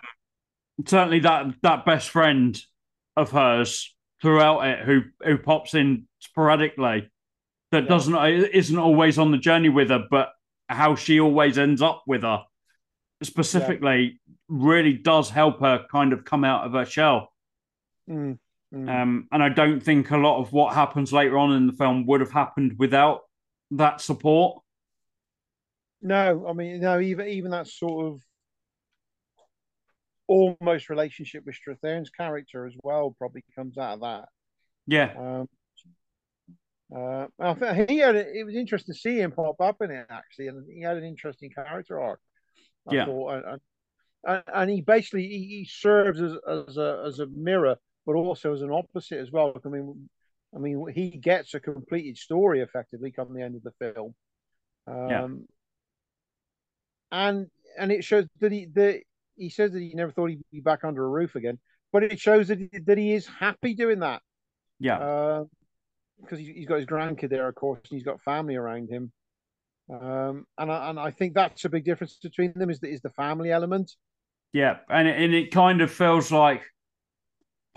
certainly 0.85 1.19
that 1.19 1.45
that 1.63 1.85
best 1.85 2.09
friend 2.09 2.59
of 3.15 3.31
hers 3.31 3.95
throughout 4.21 4.61
it 4.61 4.85
who 4.85 5.01
who 5.23 5.37
pops 5.37 5.73
in 5.73 6.07
sporadically 6.19 7.09
that 7.71 7.83
yeah. 7.83 7.89
doesn't 7.89 8.15
isn't 8.53 8.77
always 8.77 9.17
on 9.17 9.31
the 9.31 9.37
journey 9.37 9.69
with 9.69 9.89
her, 9.89 10.05
but 10.09 10.29
how 10.69 10.95
she 10.95 11.19
always 11.19 11.57
ends 11.57 11.81
up 11.81 12.03
with 12.07 12.23
her 12.23 12.43
specifically 13.23 14.19
yeah. 14.27 14.35
really 14.47 14.93
does 14.93 15.29
help 15.29 15.59
her 15.61 15.85
kind 15.91 16.13
of 16.13 16.25
come 16.25 16.43
out 16.43 16.65
of 16.65 16.73
her 16.73 16.85
shell. 16.85 17.31
Mm, 18.09 18.37
mm. 18.73 18.89
Um, 18.89 19.27
and 19.31 19.43
I 19.43 19.49
don't 19.49 19.81
think 19.81 20.11
a 20.11 20.17
lot 20.17 20.39
of 20.39 20.51
what 20.51 20.73
happens 20.73 21.13
later 21.13 21.37
on 21.37 21.53
in 21.53 21.67
the 21.67 21.73
film 21.73 22.05
would 22.07 22.21
have 22.21 22.31
happened 22.31 22.75
without 22.77 23.21
that 23.71 24.01
support. 24.01 24.61
No, 26.01 26.45
I 26.47 26.53
mean, 26.53 26.79
no, 26.79 26.99
even 26.99 27.27
even 27.27 27.51
that 27.51 27.67
sort 27.67 28.13
of 28.13 28.21
almost 30.27 30.89
relationship 30.89 31.43
with 31.45 31.55
Strathairn's 31.55 32.09
character 32.09 32.65
as 32.65 32.73
well 32.83 33.15
probably 33.17 33.43
comes 33.55 33.77
out 33.77 33.95
of 33.95 34.01
that. 34.01 34.25
Yeah. 34.85 35.13
Um, 35.17 35.49
uh, 36.95 37.27
I 37.39 37.53
think 37.53 37.89
he 37.89 37.97
had 37.97 38.15
it 38.15 38.45
was 38.45 38.55
interesting 38.55 38.93
to 38.93 38.99
see 38.99 39.19
him 39.19 39.31
pop 39.31 39.59
up 39.59 39.81
in 39.81 39.91
it 39.91 40.05
actually, 40.09 40.47
and 40.47 40.65
he 40.71 40.81
had 40.81 40.97
an 40.97 41.03
interesting 41.03 41.49
character 41.49 41.99
arc. 41.99 42.21
I 42.87 42.95
yeah, 42.95 43.05
thought, 43.05 43.33
and, 43.33 43.61
and, 44.23 44.43
and, 44.53 44.69
he 44.69 44.79
basically 44.79 45.27
he, 45.27 45.39
he, 45.47 45.69
serves 45.69 46.21
as 46.21 46.33
as 46.47 46.77
a 46.77 47.03
as 47.05 47.19
a 47.19 47.25
mirror, 47.25 47.75
but 48.07 48.15
also 48.15 48.53
as 48.53 48.61
an 48.61 48.71
opposite 48.71 49.19
as 49.19 49.31
well. 49.31 49.53
I 49.63 49.67
mean, 49.67 50.09
I 50.55 50.59
mean, 50.59 50.87
he 50.95 51.09
gets 51.09 51.53
a 51.53 51.59
completed 51.59 52.17
story 52.17 52.61
effectively 52.61 53.11
come 53.11 53.33
the 53.33 53.43
end 53.43 53.57
of 53.57 53.63
the 53.63 53.71
film. 53.71 54.15
Um, 54.87 55.09
yeah. 55.09 55.27
And 57.11 57.47
and 57.77 57.91
it 57.91 58.03
shows 58.03 58.25
that 58.39 58.51
he 58.51 58.65
that 58.73 59.01
he 59.35 59.49
says 59.49 59.73
that 59.73 59.81
he 59.81 59.93
never 59.93 60.11
thought 60.11 60.29
he'd 60.29 60.41
be 60.51 60.61
back 60.61 60.85
under 60.85 61.03
a 61.03 61.09
roof 61.09 61.35
again, 61.35 61.59
but 61.91 62.03
it 62.03 62.19
shows 62.19 62.47
that 62.47 62.59
he, 62.59 62.69
that 62.85 62.97
he 62.97 63.13
is 63.13 63.27
happy 63.27 63.75
doing 63.75 63.99
that. 63.99 64.21
Yeah. 64.79 64.97
Uh, 64.97 65.43
because 66.19 66.39
he's 66.39 66.65
got 66.65 66.77
his 66.77 66.87
grandkid 66.87 67.29
there, 67.29 67.47
of 67.47 67.53
course, 67.53 67.79
and 67.83 67.95
he's 67.95 68.03
got 68.03 68.19
family 68.23 68.55
around 68.55 68.89
him. 68.89 69.11
Um, 69.89 70.45
and 70.57 70.71
I, 70.71 70.89
and 70.89 70.99
I 70.99 71.11
think 71.11 71.35
that's 71.35 71.63
a 71.65 71.69
big 71.69 71.85
difference 71.85 72.17
between 72.21 72.53
them 72.55 72.71
is 72.71 72.79
the, 72.79 72.89
is 72.89 73.01
the 73.01 73.11
family 73.11 73.51
element. 73.51 73.91
Yeah, 74.51 74.77
and 74.89 75.07
it, 75.07 75.21
and 75.21 75.33
it 75.35 75.51
kind 75.51 75.81
of 75.81 75.91
feels 75.91 76.31
like 76.31 76.63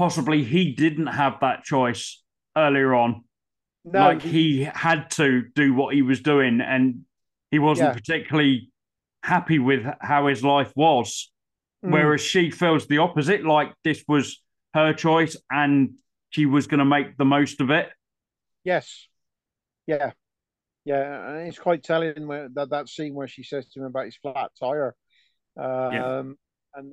possibly 0.00 0.42
he 0.42 0.72
didn't 0.72 1.08
have 1.08 1.40
that 1.42 1.62
choice 1.62 2.22
earlier 2.56 2.94
on. 2.94 3.22
No, 3.84 3.98
like 4.00 4.22
he, 4.22 4.30
he 4.30 4.62
had 4.62 5.10
to 5.10 5.42
do 5.54 5.74
what 5.74 5.94
he 5.94 6.00
was 6.00 6.22
doing, 6.22 6.62
and 6.62 7.02
he 7.50 7.58
wasn't 7.58 7.90
yeah. 7.90 7.92
particularly 7.92 8.70
happy 9.22 9.58
with 9.58 9.84
how 10.00 10.28
his 10.28 10.42
life 10.42 10.72
was. 10.74 11.30
Mm. 11.84 11.92
Whereas 11.92 12.22
she 12.22 12.50
feels 12.50 12.86
the 12.86 12.96
opposite, 12.96 13.44
like 13.44 13.74
this 13.84 14.02
was 14.08 14.42
her 14.72 14.94
choice 14.94 15.36
and 15.50 15.90
she 16.30 16.46
was 16.46 16.66
going 16.66 16.78
to 16.78 16.86
make 16.86 17.18
the 17.18 17.26
most 17.26 17.60
of 17.60 17.68
it. 17.68 17.90
Yes. 18.64 19.06
Yeah. 19.86 20.12
Yeah. 20.86 21.28
And 21.28 21.48
it's 21.48 21.58
quite 21.58 21.82
telling 21.82 22.26
where, 22.26 22.48
that, 22.54 22.70
that 22.70 22.88
scene 22.88 23.14
where 23.14 23.28
she 23.28 23.42
says 23.42 23.68
to 23.68 23.80
him 23.80 23.86
about 23.86 24.06
his 24.06 24.16
flat 24.16 24.50
tire. 24.58 24.94
Um, 25.58 25.92
yeah. 25.92 26.22
And 26.74 26.92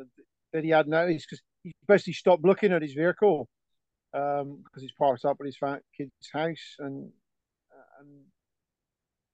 that 0.51 0.63
he 0.65 0.71
had 0.71 0.87
noticed 0.87 1.27
because 1.29 1.43
he 1.63 1.73
basically 1.87 2.13
stopped 2.13 2.45
looking 2.45 2.71
at 2.71 2.81
his 2.81 2.93
vehicle 2.93 3.47
um, 4.13 4.61
because 4.63 4.81
he's 4.81 4.91
parked 4.97 5.25
up 5.25 5.37
at 5.39 5.45
his 5.45 5.57
fat 5.57 5.81
kid's 5.95 6.29
house 6.31 6.75
and 6.79 7.11
and 7.99 8.25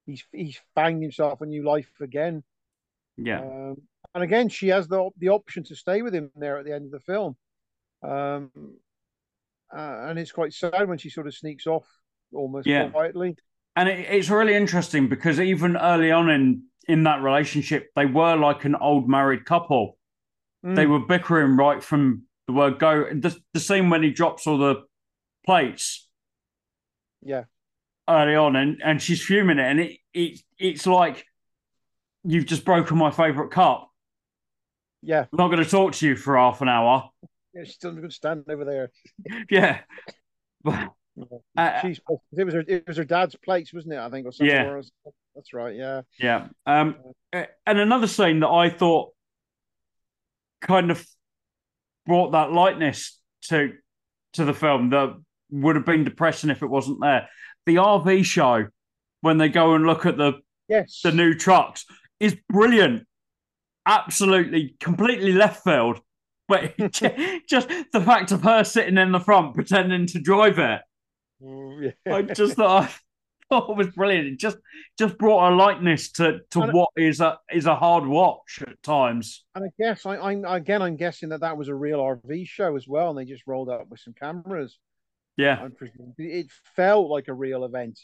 he's 0.05 0.23
he's 0.31 0.59
found 0.75 1.01
himself 1.01 1.41
a 1.41 1.45
new 1.45 1.63
life 1.63 1.91
again. 2.01 2.43
Yeah. 3.17 3.41
Um, 3.41 3.75
and 4.13 4.23
again, 4.23 4.49
she 4.49 4.67
has 4.69 4.87
the 4.87 5.09
the 5.17 5.29
option 5.29 5.63
to 5.65 5.75
stay 5.75 6.01
with 6.01 6.13
him 6.13 6.31
there 6.35 6.57
at 6.57 6.65
the 6.65 6.73
end 6.73 6.85
of 6.85 6.91
the 6.91 6.99
film. 6.99 7.35
Um, 8.03 8.51
uh, 9.75 10.07
and 10.07 10.19
it's 10.19 10.31
quite 10.31 10.53
sad 10.53 10.87
when 10.87 10.97
she 10.97 11.09
sort 11.09 11.27
of 11.27 11.33
sneaks 11.33 11.65
off 11.65 11.87
almost 12.33 12.67
yeah. 12.67 12.89
quietly. 12.89 13.35
And 13.75 13.89
it, 13.89 13.99
it's 14.09 14.29
really 14.29 14.53
interesting 14.53 15.09
because 15.09 15.39
even 15.39 15.77
early 15.77 16.11
on 16.11 16.29
in 16.29 16.63
in 16.87 17.03
that 17.03 17.21
relationship, 17.23 17.89
they 17.95 18.05
were 18.05 18.35
like 18.35 18.65
an 18.65 18.75
old 18.75 19.09
married 19.09 19.45
couple. 19.45 19.97
Mm. 20.65 20.75
They 20.75 20.85
were 20.85 20.99
bickering 20.99 21.57
right 21.57 21.83
from 21.83 22.23
the 22.47 22.53
word 22.53 22.79
go. 22.79 23.05
The, 23.11 23.35
the 23.53 23.59
scene 23.59 23.89
when 23.89 24.03
he 24.03 24.11
drops 24.11 24.47
all 24.47 24.57
the 24.57 24.83
plates. 25.45 26.07
Yeah. 27.21 27.43
Early 28.07 28.35
on, 28.35 28.55
and, 28.55 28.81
and 28.83 29.01
she's 29.01 29.23
fuming 29.23 29.59
it, 29.59 29.65
and 29.65 29.79
it, 29.79 29.97
it 30.13 30.39
it's 30.59 30.85
like 30.85 31.25
you've 32.25 32.45
just 32.45 32.65
broken 32.65 32.97
my 32.97 33.11
favourite 33.11 33.51
cup. 33.51 33.89
Yeah. 35.01 35.21
I'm 35.21 35.37
not 35.37 35.47
going 35.49 35.63
to 35.63 35.69
talk 35.69 35.93
to 35.93 36.07
you 36.07 36.15
for 36.15 36.37
half 36.37 36.61
an 36.61 36.69
hour. 36.69 37.09
Yeah, 37.53 37.63
she's 37.63 37.75
still 37.75 37.91
going 37.91 38.03
to 38.03 38.11
stand 38.11 38.45
over 38.49 38.65
there. 38.65 38.91
yeah. 39.49 39.79
But, 40.63 40.89
uh, 41.57 41.81
she's 41.81 41.99
it 42.37 42.43
was 42.43 42.53
her 42.53 42.63
it 42.67 42.87
was 42.87 42.97
her 42.97 43.03
dad's 43.03 43.35
plates, 43.35 43.73
wasn't 43.73 43.93
it? 43.93 43.99
I 43.99 44.09
think 44.09 44.25
or 44.25 44.31
something. 44.31 44.55
Yeah. 44.55 44.81
That's 45.35 45.53
right. 45.53 45.75
Yeah. 45.75 46.01
Yeah. 46.19 46.47
Um, 46.65 46.95
and 47.31 47.47
another 47.65 48.07
scene 48.07 48.39
that 48.39 48.49
I 48.49 48.69
thought 48.69 49.12
kind 50.63 50.91
of 50.91 51.05
brought 52.05 52.31
that 52.31 52.51
lightness 52.51 53.19
to 53.43 53.73
to 54.33 54.45
the 54.45 54.53
film 54.53 54.89
that 54.89 55.15
would 55.51 55.75
have 55.75 55.85
been 55.85 56.03
depressing 56.03 56.49
if 56.49 56.63
it 56.63 56.69
wasn't 56.69 56.99
there. 57.01 57.29
The 57.65 57.75
RV 57.75 58.25
show 58.25 58.67
when 59.21 59.37
they 59.37 59.49
go 59.49 59.75
and 59.75 59.85
look 59.85 60.05
at 60.05 60.17
the 60.17 60.33
yes 60.67 61.01
the 61.03 61.11
new 61.11 61.33
trucks 61.33 61.85
is 62.19 62.35
brilliant. 62.49 63.05
Absolutely, 63.85 64.75
completely 64.79 65.33
left 65.33 65.63
field. 65.63 65.99
But 66.47 66.75
just 67.47 67.67
the 67.67 68.01
fact 68.01 68.31
of 68.31 68.43
her 68.43 68.63
sitting 68.63 68.97
in 68.97 69.11
the 69.11 69.19
front 69.19 69.55
pretending 69.55 70.07
to 70.07 70.19
drive 70.19 70.59
it, 70.59 70.81
yeah. 71.41 71.91
I 72.07 72.21
just 72.21 72.55
thought, 72.55 72.83
I 72.83 72.89
thought 73.59 73.69
it 73.69 73.77
was 73.77 73.89
brilliant. 73.95 74.27
It 74.27 74.39
just 74.39 74.57
just 74.97 75.17
brought 75.17 75.51
a 75.51 75.55
lightness 75.55 76.11
to 76.13 76.39
to 76.51 76.61
and 76.61 76.73
what 76.73 76.89
is 76.97 77.21
a 77.21 77.39
is 77.51 77.65
a 77.65 77.75
hard 77.75 78.05
watch 78.05 78.63
at 78.65 78.81
times. 78.81 79.43
And 79.55 79.65
I 79.65 79.69
guess 79.79 80.05
I, 80.05 80.15
I 80.15 80.57
again 80.57 80.81
I'm 80.81 80.95
guessing 80.95 81.29
that 81.29 81.41
that 81.41 81.57
was 81.57 81.67
a 81.67 81.75
real 81.75 81.99
RV 81.99 82.47
show 82.47 82.75
as 82.75 82.87
well, 82.87 83.09
and 83.09 83.17
they 83.17 83.25
just 83.25 83.47
rolled 83.47 83.69
up 83.69 83.87
with 83.89 83.99
some 83.99 84.13
cameras. 84.13 84.77
Yeah, 85.37 85.67
it 86.17 86.47
felt 86.75 87.09
like 87.09 87.27
a 87.27 87.33
real 87.33 87.63
event. 87.65 87.99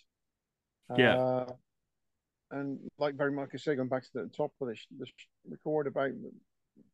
Yeah. 0.97 1.17
Uh, 1.17 1.45
and 2.51 2.79
like 2.97 3.15
very 3.15 3.31
much 3.31 3.49
I 3.53 3.57
say, 3.57 3.75
going 3.75 3.89
back 3.89 4.03
to 4.03 4.09
the 4.13 4.29
top 4.35 4.51
of 4.61 4.67
this, 4.67 4.85
this 4.97 5.11
record 5.47 5.87
about 5.87 6.09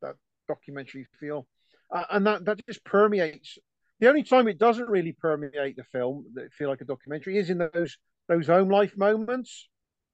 that 0.01 0.15
documentary 0.47 1.07
feel, 1.19 1.47
uh, 1.93 2.03
and 2.11 2.27
that 2.27 2.45
that 2.45 2.65
just 2.67 2.83
permeates. 2.83 3.57
The 4.01 4.09
only 4.09 4.23
time 4.23 4.49
it 4.49 4.59
doesn't 4.59 4.89
really 4.89 5.13
permeate 5.13 5.77
the 5.77 5.85
film 5.85 6.25
that 6.33 6.51
feel 6.51 6.67
like 6.67 6.81
a 6.81 6.85
documentary 6.85 7.37
is 7.37 7.49
in 7.49 7.69
those 7.73 7.97
those 8.27 8.47
home 8.47 8.69
life 8.69 8.97
moments. 8.97 9.69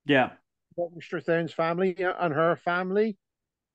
Yeah, 0.06 0.32
Mr. 0.78 1.24
Strathairn's 1.24 1.54
family 1.54 2.04
uh, 2.04 2.14
and 2.20 2.34
her 2.34 2.56
family. 2.56 3.18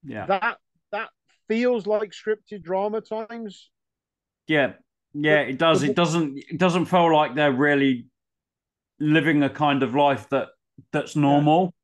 Yeah, 0.05 0.26
that 0.26 0.59
that 0.93 1.09
feels 1.49 1.87
like 1.87 2.11
scripted 2.11 2.62
drama 2.62 3.00
times. 3.00 3.71
Yeah, 4.47 4.75
yeah, 5.14 5.40
it 5.40 5.59
does. 5.59 5.83
It 5.83 5.97
doesn't. 5.97 6.38
It 6.38 6.59
doesn't 6.59 6.87
feel 6.87 7.12
like 7.12 7.35
they're 7.35 7.52
really 7.52 8.07
living 8.99 9.43
a 9.43 9.50
kind 9.50 9.83
of 9.83 9.95
life 9.95 10.28
that 10.31 10.49
that's 10.93 11.16
normal. 11.16 11.75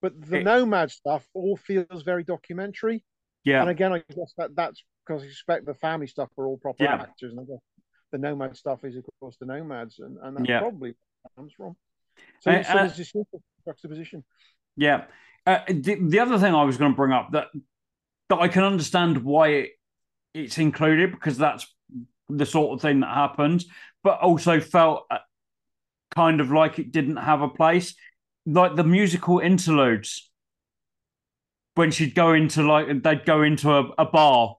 But 0.00 0.20
the 0.20 0.38
it, 0.38 0.44
nomad 0.44 0.90
stuff 0.90 1.26
all 1.34 1.56
feels 1.56 2.02
very 2.04 2.22
documentary. 2.24 3.04
Yeah. 3.44 3.60
And 3.60 3.70
again, 3.70 3.92
I 3.92 3.98
guess 3.98 4.32
that 4.36 4.54
that's 4.54 4.82
because 5.06 5.22
I 5.22 5.26
expect 5.26 5.66
the 5.66 5.74
family 5.74 6.06
stuff 6.06 6.28
are 6.38 6.46
all 6.46 6.58
proper 6.58 6.84
yeah. 6.84 6.94
actors, 6.94 7.32
and 7.32 7.40
I 7.40 7.44
guess 7.44 7.60
the 8.12 8.18
nomad 8.18 8.56
stuff 8.56 8.84
is, 8.84 8.96
of 8.96 9.04
course, 9.20 9.36
the 9.40 9.46
nomads, 9.46 9.98
and, 9.98 10.18
and 10.22 10.36
that's 10.36 10.48
yeah. 10.48 10.60
probably 10.60 10.94
comes 11.36 11.52
from. 11.56 11.76
So, 12.40 12.50
uh, 12.50 12.62
so 12.62 12.74
there's 12.74 12.96
this 12.96 13.12
juxtaposition. 13.66 14.24
Yeah. 14.76 15.04
Uh, 15.46 15.60
the, 15.68 15.96
the 16.00 16.20
other 16.20 16.38
thing 16.38 16.54
I 16.54 16.64
was 16.64 16.76
going 16.76 16.92
to 16.92 16.96
bring 16.96 17.12
up 17.12 17.32
that 17.32 17.46
that 18.28 18.38
I 18.38 18.48
can 18.48 18.62
understand 18.62 19.24
why 19.24 19.48
it, 19.48 19.70
it's 20.34 20.58
included 20.58 21.12
because 21.12 21.38
that's 21.38 21.66
the 22.28 22.44
sort 22.46 22.74
of 22.74 22.82
thing 22.82 23.00
that 23.00 23.14
happened, 23.14 23.64
but 24.04 24.20
also 24.20 24.60
felt 24.60 25.06
uh, 25.10 25.18
kind 26.14 26.40
of 26.40 26.50
like 26.50 26.78
it 26.78 26.92
didn't 26.92 27.16
have 27.16 27.40
a 27.40 27.48
place. 27.48 27.94
Like 28.44 28.76
the 28.76 28.84
musical 28.84 29.38
interludes 29.40 30.30
when 31.74 31.90
she'd 31.90 32.14
go 32.14 32.32
into 32.34 32.62
like 32.62 33.02
they'd 33.02 33.24
go 33.24 33.42
into 33.42 33.72
a, 33.72 33.84
a 33.98 34.04
bar 34.04 34.56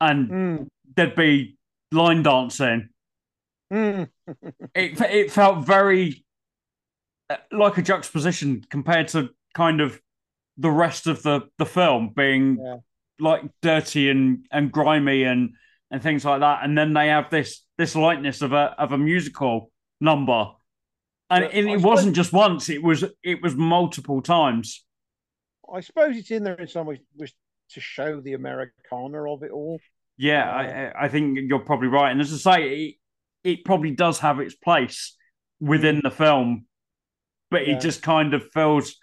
and 0.00 0.30
Mm. 0.30 0.66
there'd 0.96 1.14
be 1.16 1.56
line 1.92 2.22
dancing. 2.22 2.88
Mm. 3.72 4.08
It 4.74 5.00
it 5.00 5.32
felt 5.32 5.66
very 5.66 6.08
uh, 6.10 6.29
like 7.52 7.78
a 7.78 7.82
juxtaposition 7.82 8.62
compared 8.70 9.08
to 9.08 9.30
kind 9.54 9.80
of 9.80 10.00
the 10.58 10.70
rest 10.70 11.06
of 11.06 11.22
the 11.22 11.42
the 11.58 11.66
film 11.66 12.12
being 12.14 12.58
Yeah. 12.62 12.76
like 13.18 13.42
dirty 13.62 14.10
and 14.10 14.46
and 14.50 14.70
grimy 14.72 15.24
and 15.24 15.50
and 15.90 16.02
things 16.02 16.24
like 16.24 16.40
that. 16.40 16.64
And 16.64 16.76
then 16.76 16.92
they 16.92 17.08
have 17.08 17.30
this 17.30 17.62
this 17.78 17.94
lightness 17.96 18.42
of 18.42 18.52
a 18.52 18.74
of 18.78 18.92
a 18.92 18.98
musical 18.98 19.70
number. 20.00 20.46
And 21.30 21.44
it, 21.44 21.64
it 21.66 21.80
wasn't 21.80 22.16
just 22.16 22.32
once 22.32 22.68
it 22.68 22.82
was 22.82 23.04
it 23.22 23.42
was 23.42 23.54
multiple 23.54 24.20
times. 24.22 24.84
I 25.72 25.80
suppose 25.80 26.16
it's 26.16 26.30
in 26.32 26.42
there 26.42 26.54
in 26.54 26.66
some 26.66 26.86
ways 26.86 26.98
was 27.16 27.32
to 27.70 27.80
show 27.80 28.20
the 28.20 28.32
Americana 28.34 29.32
of 29.32 29.42
it 29.44 29.52
all. 29.52 29.78
yeah 30.18 30.50
Uh, 30.50 30.54
I 30.54 30.64
I- 30.64 31.04
I 31.04 31.08
think 31.08 31.38
you're 31.48 31.60
probably 31.70 31.88
right. 31.88 32.10
And 32.10 32.20
as 32.20 32.32
I 32.32 32.36
say 32.56 32.68
it, 32.84 32.94
it 33.44 33.64
probably 33.64 33.92
does 33.92 34.18
have 34.18 34.40
its 34.40 34.54
place 34.56 35.16
within 35.60 36.00
the 36.02 36.10
film 36.10 36.66
but 37.50 37.66
Yeah. 37.66 37.74
it 37.74 37.80
just 37.80 38.02
kind 38.02 38.34
of 38.34 38.50
feels 38.52 38.96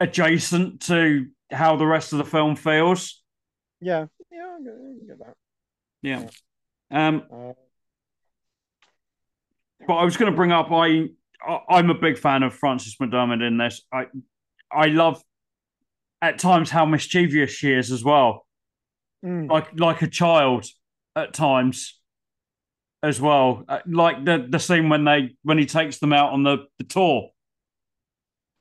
adjacent 0.00 0.80
to 0.82 1.26
how 1.50 1.76
the 1.76 1.86
rest 1.86 2.12
of 2.12 2.18
the 2.18 2.24
film 2.24 2.56
feels 2.56 3.22
Yeah, 3.80 4.06
yeah, 4.32 4.58
get, 5.06 5.18
that. 5.18 5.34
yeah 6.02 6.28
um 6.90 7.22
Uh, 7.32 7.52
But 9.86 9.94
I 9.94 10.04
was 10.04 10.16
going 10.16 10.30
to 10.30 10.36
bring 10.36 10.52
up 10.52 10.70
I, 10.72 11.08
I 11.46 11.60
I'm 11.68 11.90
a 11.90 11.94
big 11.94 12.18
fan 12.18 12.42
of 12.42 12.54
Frances 12.54 12.96
McDormand 13.00 13.46
in 13.46 13.58
this. 13.58 13.82
I 13.92 14.06
I 14.72 14.86
love 14.86 15.22
at 16.22 16.38
times 16.38 16.70
how 16.70 16.84
mischievous 16.86 17.50
she 17.50 17.72
is 17.72 17.92
as 17.92 18.02
well, 18.02 18.46
mm, 19.22 19.48
like 19.48 19.68
like 19.78 20.02
a 20.02 20.08
child 20.08 20.66
at 21.14 21.32
times 21.32 22.00
as 23.06 23.20
well. 23.20 23.64
Uh, 23.68 23.80
Like 23.86 24.24
the 24.24 24.46
the 24.48 24.58
scene 24.58 24.88
when 24.88 25.04
they 25.04 25.36
when 25.42 25.58
he 25.58 25.66
takes 25.66 25.98
them 25.98 26.12
out 26.12 26.32
on 26.32 26.42
the 26.42 26.66
the 26.78 26.84
tour 26.84 27.30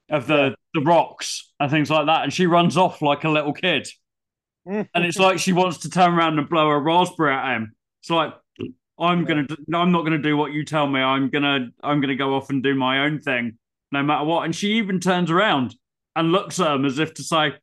of 0.10 0.28
the 0.28 0.36
Yeah. 0.50 0.56
the 0.74 0.82
rocks 0.82 1.52
and 1.60 1.72
things 1.72 1.90
like 1.90 2.06
that, 2.08 2.24
and 2.24 2.34
she 2.34 2.46
runs 2.46 2.78
off 2.78 3.02
like 3.02 3.24
a 3.24 3.30
little 3.30 3.54
kid, 3.54 3.88
and 4.66 4.88
it's 4.96 5.18
like 5.20 5.40
she 5.40 5.54
wants 5.54 5.80
to 5.80 5.90
turn 5.90 6.14
around 6.14 6.38
and 6.40 6.50
blow 6.50 6.70
a 6.70 6.80
raspberry 6.80 7.34
at 7.34 7.56
him. 7.56 7.76
It's 8.02 8.10
like. 8.10 8.34
I'm 8.98 9.24
Yeah. 9.24 9.44
gonna. 9.44 9.48
I'm 9.74 9.92
not 9.92 10.04
gonna 10.06 10.18
do 10.20 10.38
what 10.38 10.54
you 10.54 10.64
tell 10.64 10.88
me. 10.88 11.02
I'm 11.02 11.30
gonna. 11.30 11.68
I'm 11.84 12.00
gonna 12.00 12.16
go 12.16 12.34
off 12.36 12.50
and 12.50 12.64
do 12.64 12.76
my 12.76 13.00
own 13.00 13.20
thing, 13.20 13.58
no 13.92 14.02
matter 14.02 14.24
what. 14.24 14.46
And 14.46 14.56
she 14.56 14.76
even 14.78 15.02
turns 15.02 15.30
around 15.30 15.76
and 16.16 16.32
looks 16.32 16.62
at 16.62 16.74
him 16.74 16.86
as 16.86 16.98
if 16.98 17.14
to 17.16 17.22
say, 17.24 17.56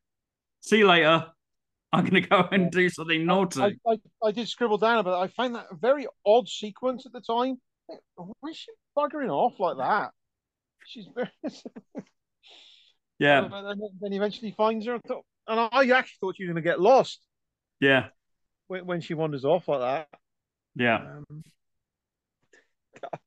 "See 0.61 0.77
you 0.77 0.87
later. 0.87 1.32
I'm 1.93 2.05
gonna 2.05 2.21
go 2.21 2.47
and 2.51 2.71
do 2.71 2.89
something 2.89 3.25
naughty." 3.25 3.61
I, 3.61 3.75
I, 3.87 3.97
I 4.23 4.31
did 4.31 4.47
scribble 4.47 4.77
down 4.77 4.97
about 4.97 5.21
it. 5.21 5.23
I 5.23 5.27
found 5.27 5.55
that 5.55 5.67
a 5.71 5.75
very 5.75 6.07
odd 6.25 6.47
sequence 6.49 7.05
at 7.05 7.13
the 7.13 7.21
time. 7.21 7.57
Why 8.15 8.49
is 8.49 8.57
she 8.57 8.71
buggering 8.97 9.29
off 9.29 9.59
like 9.59 9.77
that? 9.77 10.11
She's 10.85 11.07
very. 11.13 11.29
yeah, 13.19 13.47
then, 13.47 13.79
then 14.01 14.11
he 14.11 14.17
eventually 14.17 14.53
finds 14.57 14.85
her. 14.85 14.99
And 15.47 15.59
I 15.59 15.89
actually 15.89 16.17
thought 16.19 16.35
she 16.37 16.43
was 16.43 16.53
going 16.53 16.55
to 16.55 16.61
get 16.61 16.79
lost 16.79 17.19
yeah, 17.83 18.07
when, 18.67 18.85
when 18.85 19.01
she 19.01 19.13
wanders 19.13 19.43
off 19.43 19.67
like 19.67 19.81
that. 19.81 20.07
yeah. 20.75 20.97
Um, 20.97 21.43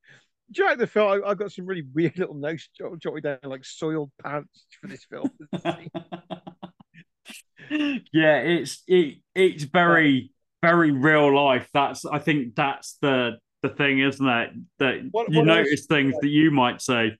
During 0.51 0.77
the 0.77 0.87
film, 0.87 1.23
I, 1.23 1.29
I 1.29 1.33
got 1.35 1.51
some 1.51 1.65
really 1.65 1.83
weird 1.93 2.17
little 2.17 2.33
notes 2.33 2.69
jot- 2.75 2.97
jotted 2.99 3.23
down, 3.23 3.39
like 3.43 3.65
soiled 3.65 4.11
pants 4.23 4.65
for 4.79 4.87
this 4.87 5.05
film. 5.05 5.29
yeah, 7.69 8.37
it's 8.37 8.83
it. 8.87 9.19
It's 9.35 9.63
very 9.63 10.31
very 10.61 10.91
real 10.91 11.33
life. 11.35 11.69
That's. 11.73 12.05
I 12.05 12.19
think 12.19 12.55
that's 12.55 12.97
the 13.01 13.37
the 13.63 13.69
thing, 13.69 13.99
isn't 13.99 14.27
it? 14.27 14.49
That 14.79 15.07
What- 15.11 15.31
you 15.31 15.39
what 15.39 15.49
else- 15.49 15.57
notice 15.65 15.85
things 15.85 16.15
that 16.21 16.29
you 16.29 16.51
might 16.51 16.81
say. 16.81 17.17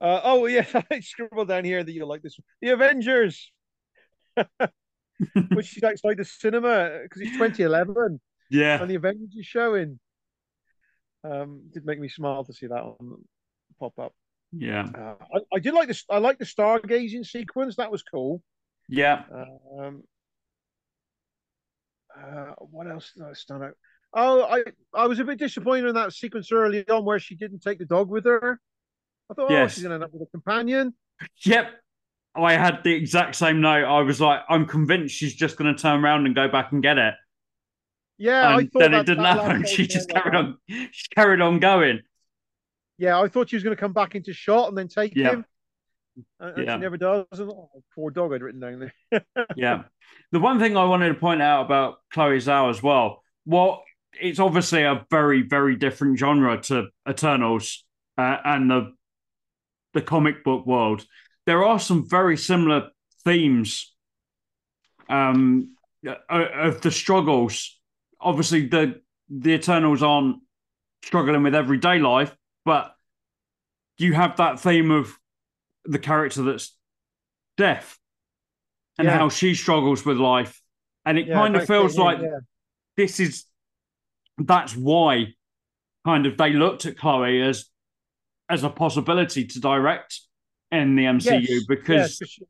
Uh, 0.00 0.20
oh 0.24 0.46
yeah, 0.54 0.64
I 0.90 1.00
scribbled 1.00 1.48
down 1.48 1.64
here 1.64 1.82
that 1.84 1.92
you 1.92 2.06
like 2.06 2.22
this. 2.22 2.38
The 2.62 2.70
Avengers, 2.70 3.50
which 5.52 5.76
is 5.76 5.82
outside 5.82 6.16
the 6.16 6.24
cinema 6.24 7.00
because 7.02 7.20
it's 7.22 7.32
2011 7.32 8.20
Yeah, 8.50 8.80
and 8.80 8.90
the 8.90 8.94
Avengers 8.94 9.34
is 9.38 9.46
showing. 9.46 9.98
Um, 11.22 11.64
did 11.72 11.84
make 11.84 12.00
me 12.00 12.08
smile 12.08 12.44
to 12.44 12.52
see 12.54 12.66
that 12.68 12.82
one 12.82 13.16
pop 13.78 13.98
up. 13.98 14.14
yeah, 14.52 14.86
Uh, 14.94 15.14
I, 15.34 15.56
I 15.56 15.58
did 15.58 15.74
like 15.74 15.88
this. 15.88 16.04
I 16.08 16.16
like 16.18 16.38
the 16.38 16.46
stargazing 16.46 17.26
sequence. 17.26 17.76
That 17.76 17.90
was 17.90 18.02
cool. 18.02 18.42
Yeah. 18.90 19.22
Um, 19.78 20.02
uh, 22.16 22.52
what 22.58 22.86
else 22.90 23.12
did 23.16 23.24
I 23.24 23.32
stand 23.32 23.64
out? 23.64 23.72
Oh, 24.12 24.42
I 24.42 24.64
I 24.92 25.06
was 25.06 25.20
a 25.20 25.24
bit 25.24 25.38
disappointed 25.38 25.88
in 25.88 25.94
that 25.94 26.12
sequence 26.12 26.50
early 26.50 26.86
on 26.88 27.04
where 27.04 27.18
she 27.20 27.36
didn't 27.36 27.60
take 27.60 27.78
the 27.78 27.84
dog 27.84 28.08
with 28.08 28.24
her. 28.24 28.60
I 29.30 29.34
thought, 29.34 29.50
oh, 29.50 29.68
she's 29.68 29.82
gonna 29.82 29.94
end 29.94 30.04
up 30.04 30.12
with 30.12 30.22
a 30.22 30.30
companion. 30.30 30.94
Yep. 31.44 31.70
I 32.34 32.52
had 32.52 32.84
the 32.84 32.92
exact 32.92 33.34
same 33.34 33.60
note. 33.60 33.84
I 33.84 34.02
was 34.02 34.20
like, 34.20 34.40
I'm 34.48 34.66
convinced 34.66 35.14
she's 35.14 35.34
just 35.34 35.56
going 35.56 35.74
to 35.74 35.80
turn 35.80 36.04
around 36.04 36.26
and 36.26 36.34
go 36.34 36.48
back 36.48 36.70
and 36.70 36.80
get 36.80 36.96
it. 36.96 37.14
Yeah, 38.18 38.48
I 38.48 38.60
and 38.60 38.70
then 38.72 38.92
that, 38.92 39.00
it 39.00 39.06
didn't 39.06 39.24
happen. 39.24 39.64
She 39.66 39.86
just 39.86 40.08
carried 40.08 40.34
on. 40.34 40.56
She 40.68 41.08
carried 41.14 41.40
on 41.40 41.58
going. 41.58 42.00
Yeah, 42.98 43.20
I 43.20 43.28
thought 43.28 43.48
she 43.48 43.56
was 43.56 43.64
going 43.64 43.74
to 43.74 43.80
come 43.80 43.92
back 43.92 44.14
into 44.14 44.32
shot 44.32 44.68
and 44.68 44.78
then 44.78 44.86
take 44.86 45.16
Yeah. 45.16 45.30
him. 45.30 45.44
And 46.38 46.66
Yeah. 46.66 46.74
she 46.76 46.80
never 46.80 46.96
does. 46.96 47.26
Poor 47.94 48.10
dog 48.10 48.32
I'd 48.32 48.42
written 48.42 48.60
down 48.60 48.90
there. 49.10 49.24
Yeah. 49.56 49.84
The 50.32 50.40
one 50.40 50.58
thing 50.58 50.76
I 50.76 50.84
wanted 50.84 51.08
to 51.08 51.14
point 51.14 51.42
out 51.42 51.64
about 51.64 51.98
Chloe 52.12 52.38
Zhao 52.38 52.70
as 52.70 52.82
well, 52.82 53.22
well, 53.46 53.84
it's 54.20 54.38
obviously 54.40 54.82
a 54.82 55.06
very, 55.10 55.42
very 55.42 55.76
different 55.76 56.18
genre 56.18 56.60
to 56.62 56.88
Eternals 57.08 57.84
uh, 58.18 58.36
and 58.44 58.70
the 58.70 58.92
the 59.92 60.02
comic 60.02 60.44
book 60.44 60.66
world. 60.66 61.04
There 61.46 61.64
are 61.64 61.78
some 61.80 62.08
very 62.08 62.36
similar 62.36 62.90
themes 63.24 63.92
um, 65.08 65.74
of 66.28 66.80
the 66.80 66.90
struggles. 66.90 67.78
Obviously, 68.20 68.66
the 68.66 69.00
the 69.28 69.52
Eternals 69.54 70.02
aren't 70.02 70.36
struggling 71.02 71.42
with 71.42 71.54
everyday 71.54 71.98
life, 71.98 72.34
but 72.64 72.94
you 73.98 74.12
have 74.14 74.36
that 74.36 74.60
theme 74.60 74.90
of 74.90 75.16
the 75.84 75.98
character 75.98 76.42
that's 76.42 76.76
deaf 77.56 77.98
and 78.98 79.06
Yeah. 79.06 79.16
how 79.18 79.28
she 79.28 79.54
struggles 79.54 80.04
with 80.04 80.16
life. 80.18 80.60
And 81.04 81.18
it 81.18 81.26
Yeah, 81.26 81.34
kind 81.34 81.56
of 81.56 81.66
feels 81.66 81.96
like 81.96 82.20
this 82.96 83.20
is 83.20 83.44
that's 84.38 84.76
why 84.76 85.34
kind 86.04 86.26
of 86.26 86.36
they 86.36 86.52
looked 86.52 86.86
at 86.86 86.96
Chloe 86.98 87.42
as 87.42 87.66
as 88.48 88.64
a 88.64 88.68
possibility 88.70 89.44
to 89.46 89.60
direct 89.60 90.20
in 90.72 90.96
the 90.96 91.04
MCU 91.06 91.40
Yes, 91.40 91.64
because 91.68 91.88
yeah, 92.20 92.24
'cause 92.24 92.30
she- 92.30 92.44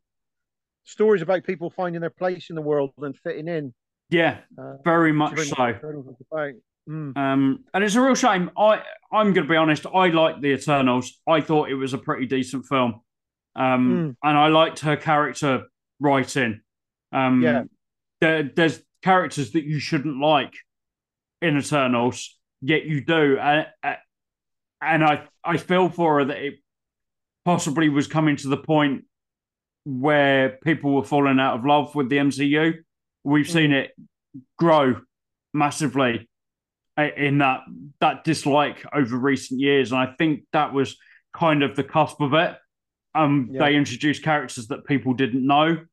stories 0.84 1.22
about 1.22 1.44
people 1.44 1.70
finding 1.70 2.00
their 2.00 2.10
place 2.10 2.48
in 2.50 2.56
the 2.56 2.62
world 2.62 2.92
and 2.98 3.16
fitting 3.18 3.48
in. 3.48 3.74
yeah, 4.08 4.40
Uh, 4.58 4.76
very 4.82 5.12
much 5.12 5.38
so. 5.38 5.54
very 5.56 5.68
much 5.68 5.76
Eternals 5.76 6.06
is 6.08 6.26
about. 6.30 6.54
Mm. 6.88 7.16
Um, 7.16 7.64
and 7.74 7.84
it's 7.84 7.94
a 7.94 8.00
real 8.00 8.14
shame. 8.14 8.50
I 8.56 8.82
I'm 9.12 9.32
going 9.32 9.46
to 9.46 9.50
be 9.50 9.56
honest. 9.56 9.86
I 9.86 10.08
liked 10.08 10.40
the 10.40 10.52
Eternals. 10.54 11.20
I 11.28 11.40
thought 11.40 11.68
it 11.70 11.74
was 11.74 11.92
a 11.94 11.98
pretty 11.98 12.26
decent 12.26 12.64
film, 12.66 13.02
um, 13.56 13.90
Mm. 13.90 14.16
and 14.22 14.38
I 14.38 14.48
liked 14.48 14.80
her 14.80 14.96
character 14.96 15.66
writing. 15.98 16.60
Um, 17.12 17.42
Yeah. 17.42 17.64
there, 18.20 18.42
there's 18.44 18.82
characters 19.02 19.52
that 19.52 19.64
you 19.64 19.78
shouldn't 19.80 20.20
like 20.20 20.54
in 21.42 21.56
Eternals, 21.56 22.38
yet 22.60 22.84
you 22.84 23.02
do, 23.04 23.38
and 23.38 23.66
and 24.82 25.04
I 25.04 25.26
I 25.44 25.56
feel 25.56 25.88
for 25.88 26.18
her 26.18 26.24
that 26.26 26.38
it 26.38 26.54
possibly 27.44 27.88
was 27.88 28.06
coming 28.06 28.36
to 28.36 28.48
the 28.48 28.56
point 28.56 29.04
where 29.84 30.58
people 30.62 30.94
were 30.94 31.04
falling 31.04 31.40
out 31.40 31.58
of 31.58 31.64
love 31.64 31.94
with 31.94 32.08
the 32.10 32.18
MCU. 32.18 32.74
We've 33.24 33.46
Mm. 33.46 33.52
seen 33.52 33.72
it 33.72 33.92
grow 34.58 35.00
massively 35.54 36.28
in 36.96 37.38
that 37.38 37.62
that 38.00 38.24
dislike 38.24 38.84
over 38.92 39.16
recent 39.18 39.60
years, 39.60 39.90
and 39.92 40.00
I 40.00 40.14
think 40.18 40.44
that 40.52 40.72
was 40.72 40.98
kind 41.32 41.62
of 41.62 41.74
the 41.76 41.84
cusp 41.84 42.20
of 42.20 42.34
it. 42.34 42.56
Um, 43.14 43.51
Yeah. 43.53 43.61
they 43.66 43.75
introduced 43.77 44.23
characters 44.23 44.68
that 44.68 44.85
people 44.85 45.14
didn't 45.14 45.46
know 45.46 45.85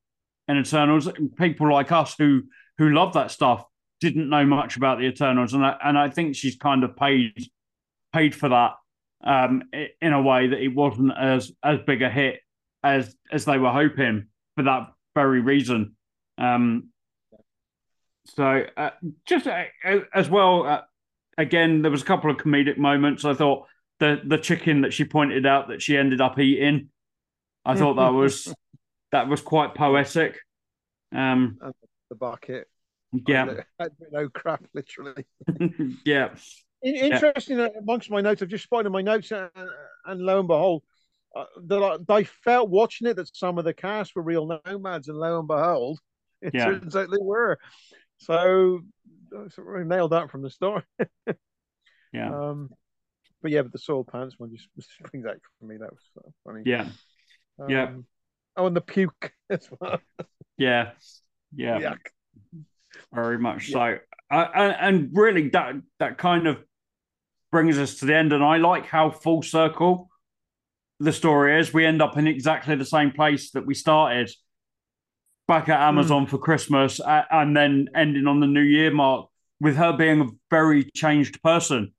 in 0.47 0.57
Eternals. 0.57 1.09
People 1.37 1.71
like 1.71 1.91
us 1.91 2.15
who 2.17 2.43
who 2.77 2.89
love 2.91 3.13
that 3.13 3.31
stuff 3.31 3.65
didn't 3.99 4.29
know 4.29 4.45
much 4.45 4.77
about 4.77 4.99
the 4.99 5.05
Eternals, 5.05 5.53
and 5.53 5.65
I, 5.65 5.75
and 5.83 5.97
I 5.97 6.09
think 6.09 6.35
she's 6.35 6.55
kind 6.55 6.83
of 6.83 6.95
paid 6.95 7.33
paid 8.13 8.35
for 8.35 8.49
that 8.49 8.73
um, 9.23 9.63
in 9.99 10.13
a 10.13 10.21
way 10.21 10.47
that 10.47 10.61
it 10.61 10.75
wasn't 10.75 11.11
as 11.17 11.51
as 11.63 11.79
big 11.87 12.01
a 12.03 12.09
hit 12.09 12.39
as 12.83 13.15
as 13.31 13.45
they 13.45 13.57
were 13.57 13.71
hoping 13.71 14.27
for 14.55 14.63
that 14.63 14.91
very 15.15 15.41
reason. 15.41 15.95
Um, 16.37 16.89
So 18.25 18.65
uh, 18.75 18.91
just 19.25 19.47
uh, 19.47 19.63
as 20.13 20.29
well, 20.29 20.65
uh, 20.67 20.81
again, 21.37 21.81
there 21.81 21.91
was 21.91 22.01
a 22.01 22.05
couple 22.05 22.29
of 22.29 22.37
comedic 22.37 22.77
moments. 22.77 23.25
I 23.25 23.33
thought 23.33 23.65
the 23.99 24.21
the 24.23 24.37
chicken 24.37 24.81
that 24.81 24.93
she 24.93 25.05
pointed 25.05 25.45
out 25.45 25.69
that 25.69 25.81
she 25.81 25.97
ended 25.97 26.21
up 26.21 26.37
eating, 26.37 26.89
I 27.67 27.75
thought 27.75 27.95
that 27.95 28.13
was 28.13 28.53
that 29.11 29.27
was 29.27 29.41
quite 29.41 29.75
poetic. 29.75 30.37
Um, 31.15 31.57
the 32.09 32.15
bucket. 32.15 32.67
Yeah. 33.27 33.61
no 34.11 34.29
crap, 34.29 34.63
literally. 34.73 35.25
yeah. 36.05 36.29
Interesting. 36.83 37.59
Yeah. 37.59 37.69
Amongst 37.79 38.09
my 38.09 38.21
notes, 38.21 38.41
I've 38.41 38.49
just 38.49 38.63
spotted 38.63 38.91
my 38.91 39.01
notes, 39.01 39.31
and, 39.31 39.49
and 40.05 40.21
lo 40.21 40.39
and 40.39 40.47
behold, 40.47 40.83
uh, 41.35 41.45
that 41.65 42.05
I 42.09 42.23
felt 42.23 42.69
watching 42.69 43.07
it 43.07 43.15
that 43.15 43.35
some 43.35 43.57
of 43.57 43.65
the 43.65 43.73
cast 43.73 44.15
were 44.15 44.21
real 44.21 44.59
nomads, 44.65 45.07
and 45.07 45.17
lo 45.17 45.39
and 45.39 45.47
behold, 45.47 45.99
it 46.41 46.53
yeah. 46.53 46.65
turns 46.65 46.95
out 46.95 47.09
they 47.09 47.17
were. 47.19 47.57
So, 48.17 48.81
I 49.33 49.83
nailed 49.83 50.11
that 50.11 50.31
from 50.31 50.41
the 50.41 50.49
start. 50.49 50.85
yeah. 52.13 52.33
Um, 52.33 52.69
but 53.41 53.51
yeah, 53.51 53.61
but 53.61 53.71
the 53.71 53.79
soil 53.79 54.03
pants 54.03 54.35
one 54.37 54.51
just, 54.51 54.67
just 54.75 54.89
brings 55.11 55.25
out 55.25 55.37
for 55.59 55.65
me. 55.65 55.77
That 55.77 55.91
was 55.91 56.33
funny. 56.43 56.63
Yeah. 56.65 56.89
Um, 57.59 57.69
yeah. 57.69 57.91
Oh, 58.55 58.67
and 58.67 58.75
the 58.75 58.81
puke 58.81 59.33
as 59.49 59.69
well. 59.79 59.99
Yeah. 60.57 60.91
Yeah. 61.55 61.79
Yuck. 61.79 62.63
Very 63.13 63.37
much 63.37 63.69
yeah. 63.69 63.73
so. 63.73 63.97
Uh, 64.29 64.47
and, 64.53 64.75
and 64.79 65.09
really, 65.13 65.49
that 65.49 65.75
that 65.99 66.17
kind 66.17 66.47
of 66.47 66.57
brings 67.51 67.77
us 67.77 67.95
to 67.95 68.05
the 68.05 68.15
end. 68.15 68.33
And 68.33 68.43
I 68.43 68.57
like 68.57 68.85
how 68.85 69.09
full 69.09 69.41
circle 69.41 70.09
the 70.99 71.13
story 71.13 71.59
is. 71.59 71.73
We 71.73 71.85
end 71.85 72.01
up 72.01 72.17
in 72.17 72.27
exactly 72.27 72.75
the 72.75 72.85
same 72.85 73.11
place 73.11 73.51
that 73.51 73.65
we 73.65 73.73
started 73.73 74.31
back 75.47 75.69
at 75.69 75.79
Amazon 75.79 76.25
mm. 76.25 76.29
for 76.29 76.37
Christmas 76.37 76.99
and 77.05 77.55
then 77.55 77.87
ending 77.95 78.27
on 78.27 78.39
the 78.39 78.47
New 78.47 78.61
Year 78.61 78.91
mark 78.91 79.29
with 79.59 79.75
her 79.77 79.93
being 79.93 80.21
a 80.21 80.27
very 80.49 80.89
changed 80.95 81.41
person, 81.41 81.93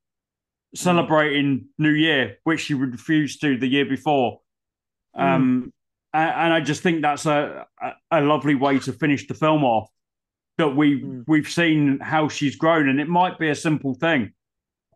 celebrating 0.75 1.61
mm. 1.61 1.64
New 1.79 1.92
Year, 1.92 2.37
which 2.44 2.61
she 2.61 2.75
refused 2.75 3.40
to 3.40 3.57
the 3.59 3.66
year 3.66 3.87
before. 3.87 4.40
Mm. 5.19 5.35
Um, 5.35 5.73
and 6.15 6.53
I 6.53 6.61
just 6.61 6.83
think 6.83 7.03
that's 7.03 7.27
a, 7.27 7.67
a 8.11 8.21
lovely 8.21 8.55
way 8.55 8.79
to 8.81 8.93
finish 8.93 9.27
the 9.27 9.35
film 9.35 9.65
off. 9.65 9.91
That 10.57 10.75
we 10.75 11.01
mm. 11.03 11.25
we've 11.29 11.49
seen 11.49 12.01
how 12.01 12.29
she's 12.29 12.57
grown, 12.57 12.89
and 12.89 13.01
it 13.01 13.09
might 13.09 13.39
be 13.39 13.49
a 13.49 13.55
simple 13.55 13.95
thing 13.95 14.33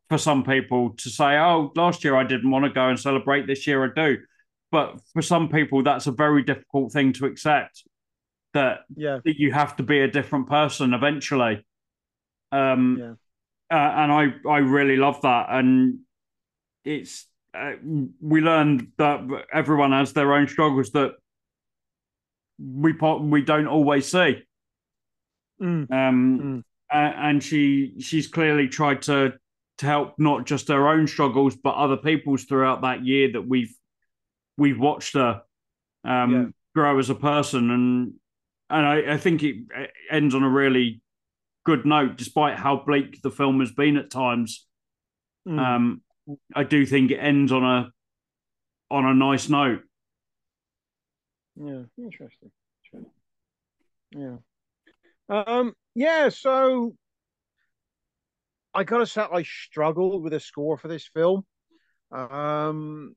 for 0.09 0.19
some 0.19 0.43
people 0.43 0.91
to 0.99 1.11
say, 1.11 1.39
"Oh, 1.39 1.71
last 1.77 2.03
year 2.03 2.17
I 2.17 2.25
didn't 2.25 2.51
want 2.51 2.65
to 2.65 2.71
go 2.71 2.89
and 2.89 2.99
celebrate. 2.99 3.47
This 3.47 3.67
year 3.67 3.85
I 3.85 3.89
do." 3.95 4.19
But 4.73 5.01
for 5.13 5.23
some 5.23 5.49
people, 5.49 5.83
that's 5.83 6.07
a 6.07 6.13
very 6.13 6.43
difficult 6.43 6.93
thing 6.93 7.13
to 7.15 7.27
accept. 7.27 7.85
That 8.55 8.81
yeah, 8.97 9.21
that 9.25 9.39
you 9.39 9.53
have 9.53 9.77
to 9.77 9.83
be 9.83 10.01
a 10.01 10.09
different 10.09 10.49
person 10.49 10.95
eventually. 10.95 11.65
Um, 12.51 12.97
yeah. 12.99 13.13
Uh, 13.71 13.93
and 14.03 14.13
I 14.13 14.51
I 14.51 14.59
really 14.59 14.97
love 14.97 15.23
that, 15.23 15.47
and 15.51 16.01
it's 16.85 17.29
uh, 17.55 17.73
we 18.21 18.41
learned 18.41 18.89
that 18.99 19.21
everyone 19.53 19.93
has 19.93 20.13
their 20.13 20.33
own 20.35 20.49
struggles 20.49 20.91
that 20.93 21.13
we 22.59 22.93
we 22.93 23.43
don't 23.43 23.67
always 23.67 24.07
see. 24.07 24.43
Mm. 25.61 25.91
Um, 25.91 26.41
mm. 26.41 26.65
and 26.91 27.43
she 27.43 27.95
she's 28.01 28.27
clearly 28.27 28.69
tried 28.69 29.03
to 29.03 29.35
to 29.79 29.87
help 29.87 30.15
not 30.19 30.47
just 30.47 30.69
her 30.69 30.89
own 30.89 31.07
struggles 31.07 31.57
but 31.57 31.75
other 31.75 31.97
people's 31.97 32.45
throughout 32.45 32.83
that 32.83 33.05
year 33.05 33.33
that 33.33 33.47
we've 33.47 33.75
we've 34.59 34.79
watched 34.79 35.15
her 35.15 35.43
um, 36.05 36.33
yeah. 36.33 36.45
grow 36.75 36.99
as 36.99 37.11
a 37.11 37.15
person 37.15 37.71
and 37.71 38.13
and 38.71 38.87
I, 38.87 39.15
I 39.15 39.17
think 39.19 39.43
it 39.43 39.57
ends 40.11 40.35
on 40.35 40.43
a 40.43 40.49
really 40.49 41.03
good 41.65 41.87
note 41.87 42.17
despite 42.17 42.57
how 42.57 42.77
bleak 42.77 43.21
the 43.23 43.31
film 43.31 43.61
has 43.61 43.71
been 43.71 43.97
at 43.97 44.11
times. 44.11 44.67
Mm. 45.47 45.59
Um, 45.59 46.03
I 46.55 46.65
do 46.65 46.87
think 46.87 47.11
it 47.11 47.19
ends 47.19 47.53
on 47.53 47.65
a 47.65 47.91
on 48.91 49.05
a 49.07 49.15
nice 49.15 49.49
note. 49.49 49.83
Yeah, 51.57 51.83
interesting. 51.99 52.51
Yeah. 54.11 54.37
Um, 55.29 55.73
yeah, 55.95 56.29
so 56.29 56.95
I 58.75 58.85
gotta 58.85 59.07
say 59.07 59.23
I 59.23 59.43
struggled 59.43 60.23
with 60.23 60.33
a 60.35 60.41
score 60.41 60.77
for 60.77 60.89
this 60.89 61.07
film. 61.07 61.45
Um 62.11 63.15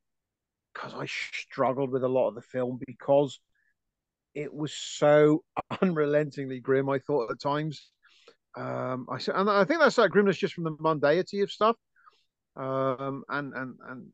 because 0.74 0.94
I 0.94 1.06
struggled 1.06 1.90
with 1.90 2.04
a 2.04 2.10
lot 2.10 2.28
of 2.28 2.36
the 2.36 2.42
film 2.42 2.80
because 2.86 3.40
it 4.34 4.54
was 4.54 4.74
so 4.74 5.44
unrelentingly 5.82 6.60
grim, 6.60 6.90
I 6.90 7.00
thought 7.00 7.32
at 7.32 7.40
times. 7.40 7.90
Um 8.58 9.08
I 9.10 9.18
said, 9.20 9.36
and 9.36 9.50
I 9.50 9.66
think 9.66 9.80
that's 9.80 9.98
that 9.98 10.12
grimness 10.12 10.38
just 10.38 10.54
from 10.54 10.64
the 10.66 10.72
mundanity 10.72 11.44
of 11.44 11.52
stuff 11.52 11.76
um, 12.56 13.24
and 13.30 13.54
and 13.54 13.76
and 13.90 14.08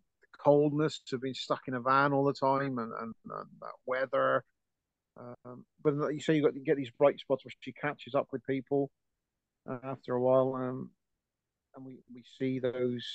coldness 0.43 1.01
to 1.07 1.17
being 1.17 1.33
stuck 1.33 1.61
in 1.67 1.73
a 1.75 1.81
van 1.81 2.13
all 2.13 2.23
the 2.23 2.33
time 2.33 2.77
and 2.79 2.91
and, 2.99 3.13
and 3.29 3.47
that 3.59 3.73
weather. 3.85 4.43
Um, 5.19 5.65
but 5.83 5.93
you 6.13 6.19
say 6.19 6.35
you 6.35 6.41
got 6.41 6.53
get 6.65 6.77
these 6.77 6.91
bright 6.91 7.19
spots 7.19 7.43
where 7.43 7.53
she 7.59 7.73
catches 7.73 8.15
up 8.15 8.27
with 8.31 8.45
people 8.45 8.89
uh, 9.69 9.77
after 9.83 10.15
a 10.15 10.21
while, 10.21 10.55
um, 10.55 10.89
and 11.75 11.85
we 11.85 11.99
we 12.13 12.23
see 12.39 12.59
those 12.59 13.05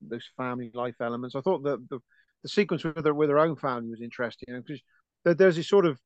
those 0.00 0.28
family 0.36 0.70
life 0.74 0.96
elements. 1.00 1.34
I 1.34 1.40
thought 1.40 1.64
that 1.64 1.86
the 1.90 1.98
the 2.42 2.48
sequence 2.48 2.84
with 2.84 3.04
her 3.04 3.14
with 3.14 3.30
her 3.30 3.38
own 3.38 3.56
family 3.56 3.90
was 3.90 4.00
interesting 4.00 4.54
because 4.66 4.80
there, 5.24 5.34
there's 5.34 5.56
this 5.56 5.68
sort 5.68 5.86
of 5.86 5.98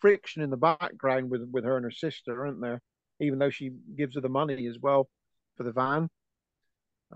friction 0.00 0.42
in 0.42 0.50
the 0.50 0.56
background 0.56 1.30
with 1.30 1.42
with 1.52 1.64
her 1.64 1.76
and 1.76 1.84
her 1.84 1.90
sister, 1.90 2.44
aren't 2.44 2.60
there? 2.60 2.80
Even 3.20 3.38
though 3.38 3.50
she 3.50 3.70
gives 3.96 4.14
her 4.14 4.20
the 4.20 4.28
money 4.28 4.66
as 4.66 4.78
well 4.80 5.08
for 5.56 5.64
the 5.64 5.72
van 5.72 6.08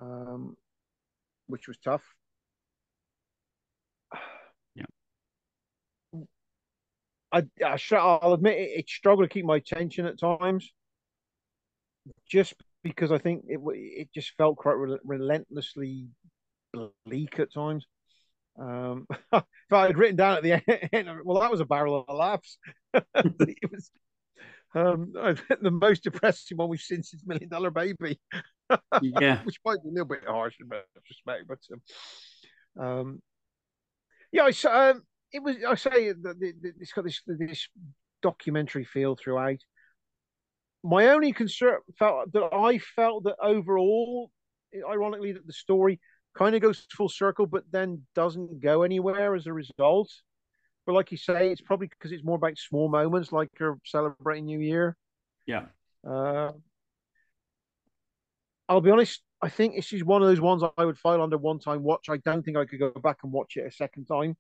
um, 0.01 0.57
which 1.47 1.69
was 1.69 1.79
tough. 1.79 2.03
Yeah. 4.75 4.85
I, 7.33 7.43
I 7.65 7.79
I'll 7.97 8.35
admit 8.35 8.59
it, 8.59 8.71
it 8.79 8.89
struggled 8.89 9.29
to 9.29 9.33
keep 9.33 9.45
my 9.45 9.57
attention 9.57 10.07
at 10.07 10.19
times, 10.19 10.71
just 12.31 12.55
because 12.83 13.11
I 13.11 13.19
think 13.19 13.45
it 13.49 13.61
it 13.75 14.09
just 14.15 14.33
felt 14.37 14.57
quite 14.57 14.75
re- 14.75 14.99
relentlessly 15.05 16.09
bleak 17.05 17.39
at 17.39 17.53
times. 17.53 17.87
Um, 18.59 19.07
if 19.33 19.45
I 19.73 19.87
had 19.87 19.99
written 19.99 20.17
down 20.17 20.37
at 20.37 20.43
the 20.43 20.53
end, 20.95 21.09
well, 21.25 21.41
that 21.41 21.51
was 21.51 21.61
a 21.61 21.65
barrel 21.65 22.05
of 22.07 22.17
laughs. 22.17 22.59
it 22.95 23.71
was 23.71 23.91
um, 24.75 25.13
the 25.13 25.71
most 25.71 26.05
depressing 26.05 26.57
one 26.57 26.69
we've 26.69 26.81
seen 26.81 27.03
since 27.03 27.25
Million 27.27 27.49
Dollar 27.49 27.71
Baby. 27.71 28.21
Yeah, 29.03 29.43
which 29.45 29.59
might 29.65 29.83
be 29.83 29.89
a 29.89 29.93
little 29.93 30.07
bit 30.07 30.25
harsh 30.27 30.57
in 30.61 30.69
retrospect, 30.69 31.49
but 31.49 31.59
um, 32.81 32.87
um, 32.87 33.23
yeah, 34.33 34.49
I, 34.51 34.91
um, 34.91 35.03
it 35.33 35.43
was. 35.43 35.57
I 35.67 35.75
say 35.75 36.13
that 36.13 36.55
it's 36.81 36.93
got 36.93 37.05
this 37.05 37.21
this 37.27 37.69
documentary 38.23 38.85
feel 38.85 39.17
throughout. 39.17 39.59
My 40.83 41.09
only 41.09 41.33
concern 41.33 41.79
felt 41.99 42.33
that 42.33 42.53
I 42.53 42.79
felt 42.79 43.25
that 43.25 43.37
overall, 43.41 44.31
ironically, 44.89 45.33
that 45.33 45.47
the 45.47 45.53
story 45.53 46.01
kind 46.37 46.55
of 46.55 46.63
goes 46.63 46.87
full 46.91 47.09
circle, 47.09 47.47
but 47.47 47.65
then 47.71 48.03
doesn't 48.15 48.61
go 48.61 48.83
anywhere 48.83 49.35
as 49.35 49.47
a 49.47 49.53
result. 49.53 50.11
But 50.87 50.95
like 50.95 51.11
you 51.11 51.17
say, 51.17 51.51
it's 51.51 51.63
probably 51.63 51.87
because 51.87 52.13
it's 52.13 52.25
more 52.25 52.37
about 52.37 52.59
small 52.59 52.89
moments, 52.89 53.33
like 53.33 53.49
you're 53.59 53.79
celebrating 53.85 54.45
New 54.45 54.59
Year. 54.59 54.97
Yeah. 55.47 55.67
Uh, 56.07 56.53
I'll 58.69 58.81
be 58.81 58.91
honest. 58.91 59.23
I 59.43 59.49
think 59.49 59.75
this 59.75 59.93
is 59.93 60.05
one 60.05 60.23
of 60.23 60.29
those 60.29 60.41
ones 60.41 60.63
I 60.79 60.85
would 60.85 60.99
file 60.99 61.21
under 61.21 61.37
one 61.37 61.59
time 61.59 61.83
watch. 61.83 62.07
I 62.09 62.17
don't 62.19 62.43
think 62.43 62.57
I 62.57 62.65
could 62.65 62.79
go 62.79 62.91
back 62.91 63.19
and 63.23 63.33
watch 63.33 63.57
it 63.57 63.67
a 63.67 63.71
second 63.71 64.07
time, 64.07 64.37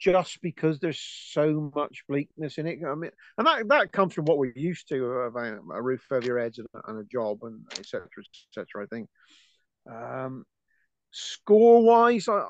just 0.00 0.40
because 0.42 0.78
there's 0.78 1.00
so 1.00 1.72
much 1.74 2.04
bleakness 2.08 2.58
in 2.58 2.66
it. 2.66 2.78
I 2.86 2.94
mean, 2.94 3.10
and 3.36 3.46
that 3.46 3.68
that 3.68 3.92
comes 3.92 4.14
from 4.14 4.26
what 4.26 4.38
we're 4.38 4.52
used 4.54 4.88
to 4.90 5.04
about 5.04 5.58
a 5.72 5.82
roof 5.82 6.06
over 6.10 6.24
your 6.24 6.38
heads 6.38 6.58
and, 6.58 6.68
and 6.86 7.00
a 7.00 7.04
job 7.04 7.38
and 7.42 7.64
etc. 7.72 8.06
etc. 8.50 8.84
I 8.84 8.86
think. 8.86 9.08
Um, 9.90 10.44
score 11.10 11.82
wise, 11.82 12.28
I 12.28 12.44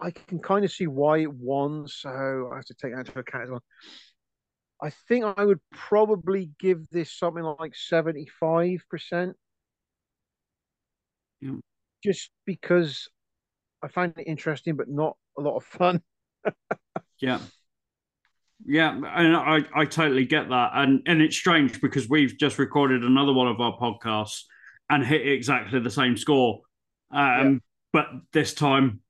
I 0.00 0.10
can 0.12 0.38
kind 0.38 0.64
of 0.64 0.72
see 0.72 0.86
why 0.86 1.18
it 1.18 1.32
won, 1.32 1.86
so 1.88 2.50
I 2.52 2.56
have 2.56 2.64
to 2.66 2.74
take 2.74 2.92
that 2.92 3.06
into 3.06 3.18
account 3.18 3.44
as 3.44 3.50
well. 3.50 3.62
I 4.82 4.90
think 5.08 5.24
I 5.36 5.44
would 5.44 5.60
probably 5.72 6.50
give 6.58 6.88
this 6.90 7.12
something 7.12 7.42
like 7.42 7.74
75%. 7.74 9.34
Yeah. 11.40 11.56
Just 12.02 12.30
because 12.46 13.08
I 13.82 13.88
find 13.88 14.12
it 14.16 14.24
interesting, 14.24 14.76
but 14.76 14.88
not 14.88 15.16
a 15.38 15.40
lot 15.40 15.56
of 15.56 15.64
fun. 15.64 16.02
yeah. 17.20 17.40
Yeah, 18.66 18.90
and 18.92 19.36
I, 19.36 19.60
I 19.74 19.84
totally 19.86 20.26
get 20.26 20.50
that. 20.50 20.72
And 20.74 21.02
and 21.06 21.22
it's 21.22 21.36
strange 21.36 21.80
because 21.80 22.10
we've 22.10 22.36
just 22.38 22.58
recorded 22.58 23.02
another 23.02 23.32
one 23.32 23.48
of 23.48 23.58
our 23.60 23.76
podcasts 23.78 24.42
and 24.90 25.04
hit 25.04 25.26
exactly 25.26 25.80
the 25.80 25.90
same 25.90 26.16
score. 26.16 26.60
Um, 27.10 27.52
yeah. 27.52 27.58
but 27.92 28.06
this 28.32 28.52
time 28.52 29.00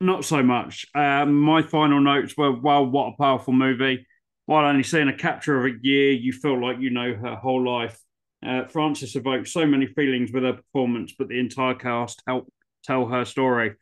not 0.00 0.24
so 0.24 0.42
much. 0.42 0.86
Um, 0.94 1.40
my 1.40 1.62
final 1.62 2.00
notes 2.00 2.36
were, 2.36 2.52
well, 2.52 2.84
what 2.84 3.14
a 3.14 3.16
powerful 3.16 3.52
movie. 3.52 4.06
while 4.46 4.66
only 4.66 4.82
seeing 4.82 5.08
a 5.08 5.16
capture 5.16 5.58
of 5.58 5.72
a 5.72 5.78
year, 5.82 6.12
you 6.12 6.32
feel 6.32 6.60
like 6.60 6.80
you 6.80 6.90
know 6.90 7.14
her 7.14 7.36
whole 7.36 7.64
life. 7.64 7.98
Uh, 8.44 8.66
Frances 8.66 9.14
evoked 9.14 9.48
so 9.48 9.64
many 9.66 9.86
feelings 9.86 10.32
with 10.32 10.42
her 10.42 10.54
performance, 10.54 11.14
but 11.16 11.28
the 11.28 11.38
entire 11.38 11.74
cast 11.74 12.22
helped 12.26 12.50
tell 12.82 13.06
her 13.06 13.24
story. 13.24 13.74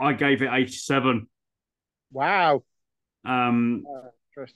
I 0.00 0.14
gave 0.14 0.42
it 0.42 0.50
87. 0.50 1.28
Wow. 2.12 2.62
Um, 3.24 3.84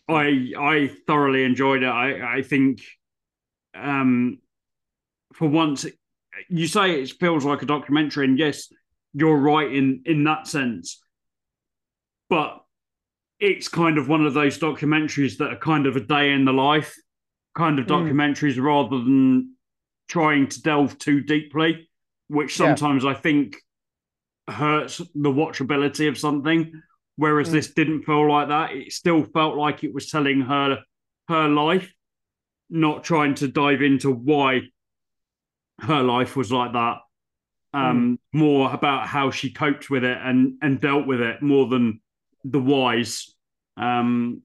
I 0.09 0.53
I 0.59 0.91
thoroughly 1.07 1.45
enjoyed 1.45 1.83
it. 1.83 1.89
I 1.89 2.39
I 2.39 2.43
think, 2.43 2.83
um, 3.75 4.39
for 5.35 5.49
once, 5.49 5.87
you 6.49 6.67
say 6.67 7.01
it 7.01 7.13
feels 7.19 7.45
like 7.45 7.63
a 7.63 7.67
documentary, 7.67 8.27
and 8.27 8.39
yes, 8.39 8.73
you're 9.13 9.37
right 9.37 9.73
in 9.73 10.03
in 10.05 10.25
that 10.25 10.47
sense. 10.47 11.03
But 12.29 12.61
it's 13.41 13.69
kind 13.69 13.99
of 13.99 14.09
one 14.09 14.25
of 14.25 14.35
those 14.35 14.59
documentaries 14.59 15.39
that 15.39 15.51
are 15.51 15.59
kind 15.59 15.87
of 15.87 15.97
a 15.97 16.01
day 16.01 16.33
in 16.33 16.45
the 16.45 16.53
life 16.53 16.95
kind 17.57 17.79
of 17.79 17.87
documentaries 17.87 18.55
mm. 18.55 18.63
rather 18.63 18.99
than 18.99 19.55
trying 20.09 20.49
to 20.49 20.63
delve 20.63 20.99
too 20.99 21.21
deeply, 21.21 21.89
which 22.29 22.57
sometimes 22.57 23.05
yeah. 23.05 23.11
I 23.11 23.15
think 23.15 23.57
hurts 24.49 24.99
the 24.99 25.31
watchability 25.31 26.09
of 26.09 26.19
something. 26.19 26.83
Whereas 27.17 27.49
mm. 27.49 27.53
this 27.53 27.73
didn't 27.73 28.03
feel 28.03 28.29
like 28.29 28.49
that. 28.49 28.73
It 28.73 28.93
still 28.93 29.25
felt 29.25 29.57
like 29.57 29.85
it 29.85 29.93
was 29.93 30.11
telling 30.11 30.41
her 30.43 30.79
her 31.29 31.49
life, 31.49 31.93
not 32.69 33.05
trying 33.05 33.35
to 33.37 33.49
dive 33.49 33.83
into 33.83 34.11
why 34.11 34.63
her 35.81 36.03
life 36.03 36.37
was 36.37 36.51
like 36.51 36.73
that. 36.73 36.99
Um, 37.73 38.19
mm. 38.35 38.39
More 38.39 38.73
about 38.73 39.07
how 39.07 39.31
she 39.31 39.53
coped 39.53 39.91
with 39.91 40.03
it 40.03 40.19
and 40.21 40.55
and 40.61 40.81
dealt 40.81 41.07
with 41.07 41.21
it 41.21 41.43
more 41.43 41.69
than 41.69 42.01
the 42.45 42.61
whys. 42.61 43.35
Um, 43.77 44.43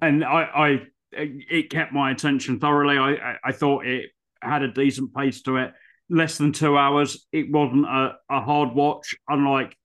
and 0.00 0.24
I, 0.24 0.42
I, 0.42 0.82
it 1.16 1.70
kept 1.70 1.92
my 1.92 2.10
attention 2.10 2.60
thoroughly. 2.60 2.98
I, 2.98 3.36
I, 3.44 3.52
thought 3.52 3.86
it 3.86 4.10
had 4.42 4.62
a 4.62 4.72
decent 4.72 5.14
pace 5.14 5.42
to 5.42 5.56
it. 5.56 5.72
Less 6.08 6.38
than 6.38 6.52
two 6.52 6.76
hours. 6.78 7.26
It 7.32 7.50
wasn't 7.50 7.86
a, 7.86 8.16
a 8.30 8.40
hard 8.40 8.74
watch, 8.74 9.14
unlike 9.28 9.76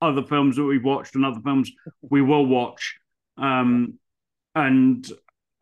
other 0.00 0.22
films 0.22 0.56
that 0.56 0.64
we've 0.64 0.84
watched 0.84 1.14
and 1.14 1.24
other 1.24 1.40
films 1.40 1.70
we 2.00 2.22
will 2.22 2.46
watch. 2.46 2.96
Um, 3.36 3.98
and 4.54 5.06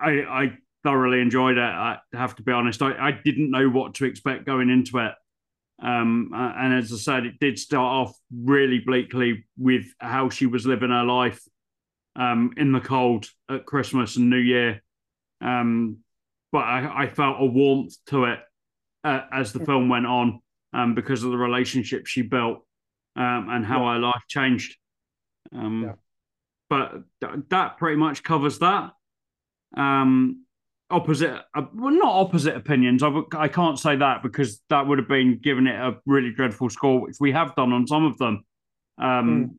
I, 0.00 0.10
I 0.10 0.58
thoroughly 0.84 1.20
enjoyed 1.20 1.58
it. 1.58 1.62
I 1.62 1.98
have 2.12 2.36
to 2.36 2.42
be 2.42 2.52
honest. 2.52 2.82
I, 2.82 2.92
I 2.92 3.12
didn't 3.12 3.50
know 3.50 3.68
what 3.68 3.94
to 3.94 4.04
expect 4.04 4.46
going 4.46 4.70
into 4.70 4.98
it. 4.98 5.12
Um, 5.80 6.30
and 6.34 6.74
as 6.74 6.92
I 6.92 6.96
said, 6.96 7.26
it 7.26 7.38
did 7.40 7.58
start 7.58 8.08
off 8.08 8.16
really 8.32 8.80
bleakly 8.80 9.44
with 9.56 9.86
how 9.98 10.28
she 10.28 10.46
was 10.46 10.66
living 10.66 10.90
her 10.90 11.04
life 11.04 11.40
um, 12.16 12.52
in 12.56 12.72
the 12.72 12.80
cold 12.80 13.26
at 13.48 13.64
Christmas 13.64 14.16
and 14.16 14.28
New 14.28 14.38
Year. 14.38 14.82
Um, 15.40 15.98
but 16.50 16.64
I, 16.64 17.04
I, 17.04 17.08
felt 17.08 17.36
a 17.40 17.44
warmth 17.44 17.94
to 18.06 18.24
it 18.24 18.40
uh, 19.04 19.20
as 19.32 19.52
the 19.52 19.64
film 19.64 19.88
went 19.88 20.06
on 20.06 20.40
um, 20.72 20.94
because 20.94 21.22
of 21.22 21.30
the 21.30 21.36
relationship 21.36 22.06
she 22.06 22.22
built 22.22 22.64
um, 23.16 23.48
and 23.50 23.64
how 23.64 23.84
yeah. 23.84 23.94
her 23.94 23.98
life 24.00 24.22
changed. 24.28 24.76
Um, 25.54 25.82
yeah. 25.84 25.92
But 26.70 27.02
th- 27.20 27.44
that 27.50 27.78
pretty 27.78 27.96
much 27.96 28.22
covers 28.22 28.58
that. 28.58 28.92
Um, 29.76 30.44
opposite, 30.90 31.42
uh, 31.54 31.62
well, 31.74 31.94
not 31.94 32.12
opposite 32.12 32.56
opinions. 32.56 33.02
I 33.02 33.06
w- 33.06 33.28
I 33.36 33.48
can't 33.48 33.78
say 33.78 33.96
that 33.96 34.22
because 34.22 34.60
that 34.70 34.86
would 34.86 34.98
have 34.98 35.08
been 35.08 35.38
giving 35.42 35.66
it 35.66 35.76
a 35.76 35.98
really 36.06 36.32
dreadful 36.32 36.70
score, 36.70 37.00
which 37.00 37.16
we 37.20 37.32
have 37.32 37.54
done 37.54 37.72
on 37.72 37.86
some 37.86 38.04
of 38.04 38.18
them. 38.18 38.44
Mm. 39.00 39.54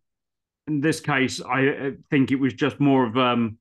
In 0.67 0.81
this 0.81 0.99
case, 0.99 1.41
I 1.41 1.93
think 2.11 2.31
it 2.31 2.39
was 2.39 2.53
just 2.53 2.79
more 2.79 3.05
of 3.05 3.17
um, 3.17 3.57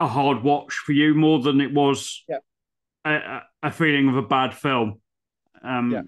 a 0.00 0.06
hard 0.06 0.42
watch 0.42 0.74
for 0.74 0.92
you 0.92 1.14
more 1.14 1.40
than 1.40 1.60
it 1.60 1.72
was 1.72 2.24
yeah. 2.26 2.38
a, 3.04 3.42
a, 3.62 3.70
feeling 3.70 4.08
of 4.08 4.16
a 4.16 4.22
bad 4.22 4.54
film 4.54 5.00
um, 5.62 5.92
yeah. 5.92 6.02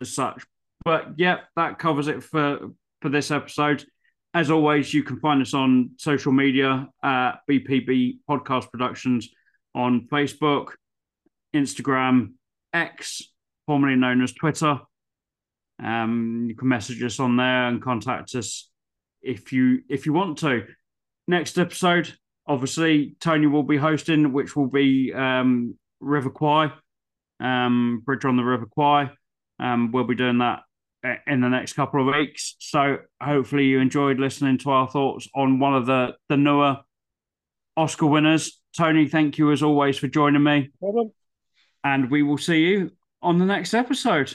as 0.00 0.14
such. 0.14 0.44
But 0.84 1.12
yeah, 1.16 1.40
that 1.56 1.78
covers 1.78 2.08
it 2.08 2.22
for 2.22 2.70
for 3.00 3.10
this 3.10 3.30
episode. 3.30 3.84
As 4.32 4.50
always, 4.50 4.92
you 4.92 5.04
can 5.04 5.20
find 5.20 5.40
us 5.40 5.54
on 5.54 5.90
social 5.96 6.32
media 6.32 6.88
at 7.02 7.34
BPB 7.48 8.18
Podcast 8.28 8.70
Productions 8.72 9.28
on 9.74 10.08
Facebook, 10.10 10.70
Instagram, 11.54 12.32
X, 12.72 13.22
formerly 13.66 13.96
known 13.96 14.22
as 14.22 14.32
Twitter. 14.32 14.80
Um, 15.82 16.46
you 16.48 16.56
can 16.56 16.68
message 16.68 17.02
us 17.02 17.20
on 17.20 17.36
there 17.36 17.68
and 17.68 17.82
contact 17.82 18.34
us 18.34 18.70
if 19.22 19.52
you 19.52 19.82
if 19.88 20.06
you 20.06 20.12
want 20.12 20.38
to. 20.38 20.66
Next 21.26 21.58
episode, 21.58 22.14
obviously, 22.46 23.16
Tony 23.20 23.46
will 23.46 23.62
be 23.62 23.76
hosting, 23.76 24.32
which 24.32 24.56
will 24.56 24.66
be 24.66 25.12
um, 25.12 25.76
River 26.00 26.30
Kwai, 26.30 26.72
um, 27.40 28.02
Bridge 28.04 28.24
on 28.24 28.36
the 28.36 28.44
River 28.44 28.66
Kwai. 28.66 29.10
Um, 29.58 29.92
we'll 29.92 30.04
be 30.04 30.14
doing 30.14 30.38
that 30.38 30.60
in 31.26 31.40
the 31.40 31.48
next 31.48 31.74
couple 31.74 32.00
of 32.00 32.14
weeks. 32.14 32.56
So 32.58 32.98
hopefully 33.22 33.66
you 33.66 33.78
enjoyed 33.78 34.18
listening 34.18 34.58
to 34.58 34.70
our 34.70 34.88
thoughts 34.88 35.28
on 35.34 35.58
one 35.58 35.74
of 35.74 35.86
the 35.86 36.14
the 36.28 36.36
newer 36.36 36.78
Oscar 37.76 38.06
winners. 38.06 38.60
Tony, 38.76 39.08
thank 39.08 39.38
you 39.38 39.52
as 39.52 39.62
always 39.62 39.98
for 39.98 40.08
joining 40.08 40.42
me. 40.42 40.70
Problem. 40.80 41.12
And 41.82 42.10
we 42.10 42.22
will 42.22 42.38
see 42.38 42.62
you 42.62 42.92
on 43.22 43.38
the 43.38 43.44
next 43.44 43.74
episode. 43.74 44.34